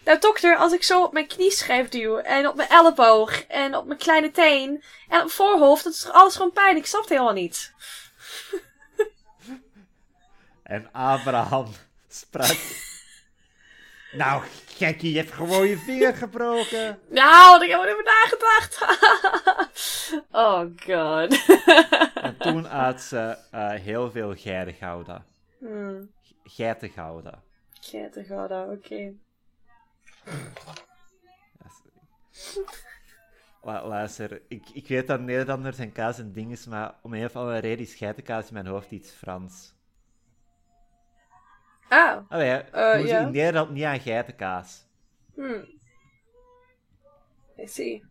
[0.07, 3.75] Nou, dokter, als ik zo op mijn knie schrijf duw, en op mijn elleboog, en
[3.75, 6.77] op mijn kleine teen, en op mijn voorhoofd, dat is toch alles gewoon pijn?
[6.77, 7.73] Ik snap het helemaal niet.
[10.63, 11.67] En Abraham
[12.07, 12.55] sprak.
[14.21, 16.99] nou, gekkie, je hebt gewoon je vinger gebroken.
[17.09, 18.81] Nou, daar heb ik over nagedacht.
[20.31, 21.45] oh god.
[22.13, 25.25] En toen had ze eh, heel veel geitengouda.
[25.59, 26.11] hmm.
[26.43, 27.43] Geitengouda,
[28.63, 29.13] oké.
[33.63, 37.35] Luister, ik, ik weet dat Nederlanders en kaas een ding is, maar om een of
[37.35, 39.75] andere reden is geitenkaas in mijn hoofd iets Frans.
[41.89, 43.19] Ah, Allee, ze ja.
[43.19, 44.87] in Nederland niet aan geitenkaas.
[45.33, 45.75] hmm.
[47.57, 48.05] I see.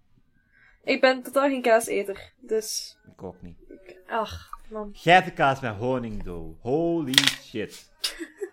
[0.84, 2.98] Ik ben totaal geen kaaseter, dus...
[3.12, 3.58] Ik ook niet.
[4.06, 4.90] Ach, man.
[4.92, 6.54] Geitenkaas met honingdoe.
[6.60, 7.90] Holy shit.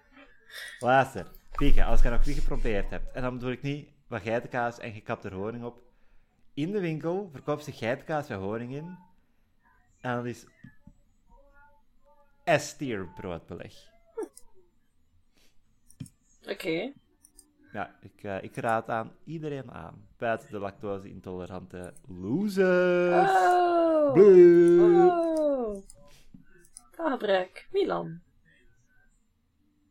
[0.79, 1.27] Luister,
[1.57, 4.93] Pieke, als je nog niet geprobeerd hebt, en dan bedoel ik niet wat geitenkaas en
[4.93, 5.81] gekapte honing op.
[6.53, 8.97] In de winkel verkoopt ze geitenkaas met honing in.
[10.01, 10.45] En dat is
[12.45, 13.73] S-tier broodbeleg.
[16.47, 16.93] Oké.
[17.73, 20.07] Ja, ik, eh, ik raad aan iedereen aan.
[20.17, 23.29] Buiten de lactose-intolerante losers.
[23.29, 24.13] Oh!
[24.15, 25.83] Oh!
[26.91, 27.67] Taalgebruik.
[27.71, 28.21] Milan.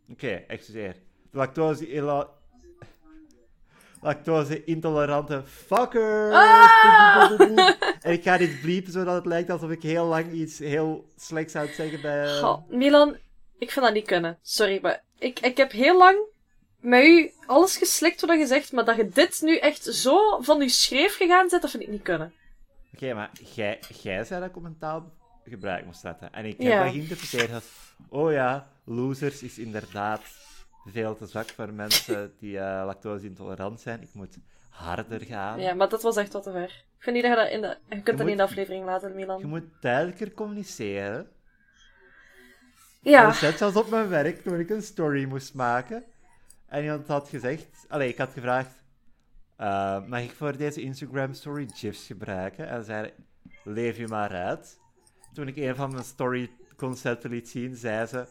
[0.09, 0.97] Oké, excuseer.
[1.33, 1.87] Lactose
[4.03, 6.35] lactose-intolerante fuckers.
[6.35, 7.41] Ah!
[8.01, 11.53] En ik ga dit bliepen zodat het lijkt alsof ik heel lang iets heel slechts
[11.53, 12.39] zou zeggen bij...
[12.39, 13.17] Goh, Milan,
[13.59, 14.39] ik vind dat niet kunnen.
[14.43, 16.19] Sorry, maar ik, ik heb heel lang
[16.81, 20.61] met u alles geslikt wat je zegt, maar dat je dit nu echt zo van
[20.61, 22.33] je schreef gegaan zit, dat vind ik niet kunnen.
[22.95, 25.13] Oké, maar jij, jij zei dat ik op een taal
[25.45, 26.33] gebruik moest zetten.
[26.33, 26.83] En ik heb Ja.
[26.83, 27.65] dat geïnterpreteerd als...
[28.09, 30.21] Oh ja, losers is inderdaad
[30.85, 34.03] veel te zwak voor mensen die eh, lactose-intolerant zijn.
[34.03, 35.61] Ik moet harder gaan.
[35.61, 36.85] Ja, maar dat was echt wat te ver.
[36.97, 37.69] Ik vind niet dat je dat in de...
[37.89, 39.47] Je kunt dat moet- niet in de aflevering laten, Je Milan.
[39.47, 41.31] moet duidelijker communiceren.
[43.01, 43.25] Ja.
[43.27, 46.05] Dat is zoals op mijn werk toen ik een story moest maken.
[46.67, 47.67] En iemand had gezegd...
[47.89, 48.83] Allee, ik had gevraagd...
[49.57, 52.69] eh, mag ik voor deze Instagram story GIFs gebruiken?
[52.69, 53.13] En zei
[53.65, 54.79] leef je maar uit.
[55.33, 58.27] Toen ik een van mijn story concepten liet zien, zei ze...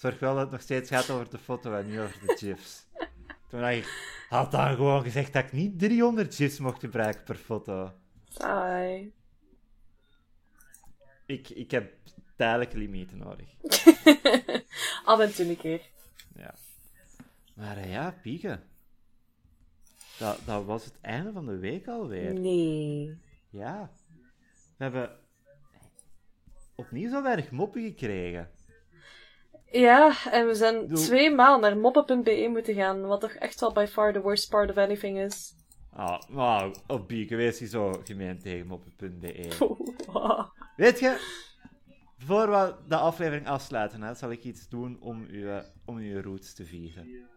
[0.00, 2.86] Zorg wel dat het nog steeds gaat over de foto en niet over de GIFs.
[3.48, 4.08] Toen dacht ik...
[4.28, 7.92] Had dan gewoon gezegd dat ik niet 300 GIFs mocht gebruiken per foto.
[8.28, 9.12] Saai.
[11.26, 11.92] Ik, ik heb
[12.36, 13.48] tijdelijke limieten nodig.
[15.04, 15.82] Af en toe een keer.
[16.34, 16.54] Ja.
[17.54, 18.62] Maar eh, ja, pieken.
[20.18, 22.32] Dat, dat was het einde van de week alweer.
[22.32, 23.18] Nee.
[23.50, 23.90] Ja.
[24.76, 25.18] We hebben
[26.74, 28.50] opnieuw zo weinig moppen gekregen.
[29.70, 33.72] Ja, en we zijn Doe- twee maal naar moppen.be moeten gaan, wat toch echt wel
[33.72, 35.54] by far the worst part of anything is.
[35.92, 39.48] Ah, maar op Bieke, wees je zo gemeen tegen moppen.be.
[40.12, 40.48] Wow.
[40.76, 41.38] Weet je,
[42.18, 46.54] voor we de aflevering afsluiten, hè, zal ik iets doen om uw, om uw roots
[46.54, 47.28] te vieren.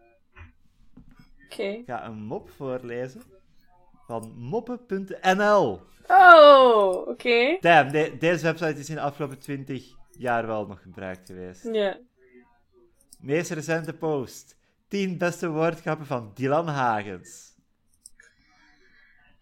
[1.44, 1.62] Oké.
[1.62, 3.22] Ik ga een mop voorlezen
[4.06, 5.80] van moppen.nl.
[6.08, 7.56] Oh, oké.
[7.60, 9.84] Damn, de- deze website is in de afgelopen 20
[10.18, 11.64] jaar wel nog gebruikt geweest.
[11.72, 11.98] Ja.
[13.24, 14.56] Meest recente post.
[14.88, 17.54] 10 beste woordgrappen van Dylan Hagens.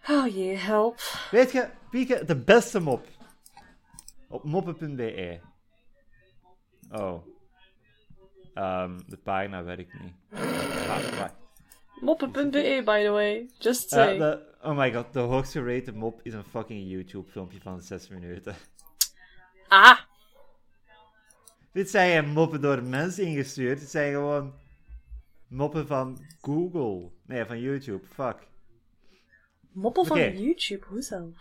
[0.09, 1.01] Oh jee, help.
[1.30, 3.07] Weet je, Pieke, de beste mop.
[4.28, 5.41] Op moppen.be.
[6.91, 7.26] Oh.
[8.55, 10.14] Ehm, de pagina werkt niet.
[12.01, 13.51] Moppen.be, by the way.
[13.59, 14.18] Just Eh, say.
[14.18, 18.09] de- oh my god, de hoogste rated mop is een fucking YouTube filmpje van 6
[18.09, 18.55] minuten.
[19.68, 19.99] Ah!
[21.73, 23.79] Dit zijn geen moppen door mensen ingestuurd.
[23.79, 24.55] Dit zijn gewoon
[25.47, 27.11] moppen van Google.
[27.27, 28.07] Nee, van YouTube.
[28.07, 28.37] Fuck.
[29.73, 30.18] Moppel van.
[30.18, 31.33] YouTube, hoezo?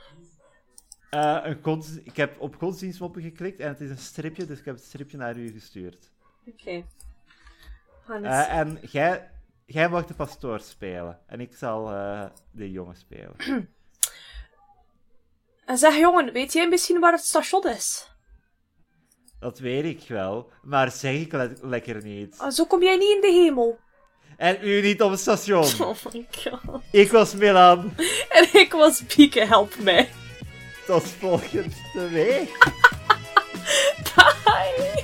[1.10, 4.76] Eh, een ik heb op godsdienstmoppen geklikt en het is een stripje, dus ik heb
[4.76, 6.12] het stripje naar u gestuurd.
[6.48, 6.84] Oké.
[8.06, 9.30] Gaan Eh, en jij,
[9.66, 11.20] jij mag de pastoor spelen.
[11.26, 13.36] En ik zal eh, de jongen spelen.
[15.66, 18.11] En zeg jongen, weet jij misschien waar het station is?
[19.42, 22.36] Dat weet ik wel, maar zeg ik le- lekker niet.
[22.38, 23.80] Ah, zo kom jij niet in de hemel.
[24.38, 25.64] En u niet op het station.
[25.88, 26.82] Oh my god.
[26.92, 27.94] Ik was Milan.
[28.30, 30.10] En ik was Pieke, help mij.
[30.86, 32.58] Tot volgende week.
[34.16, 35.04] Bye!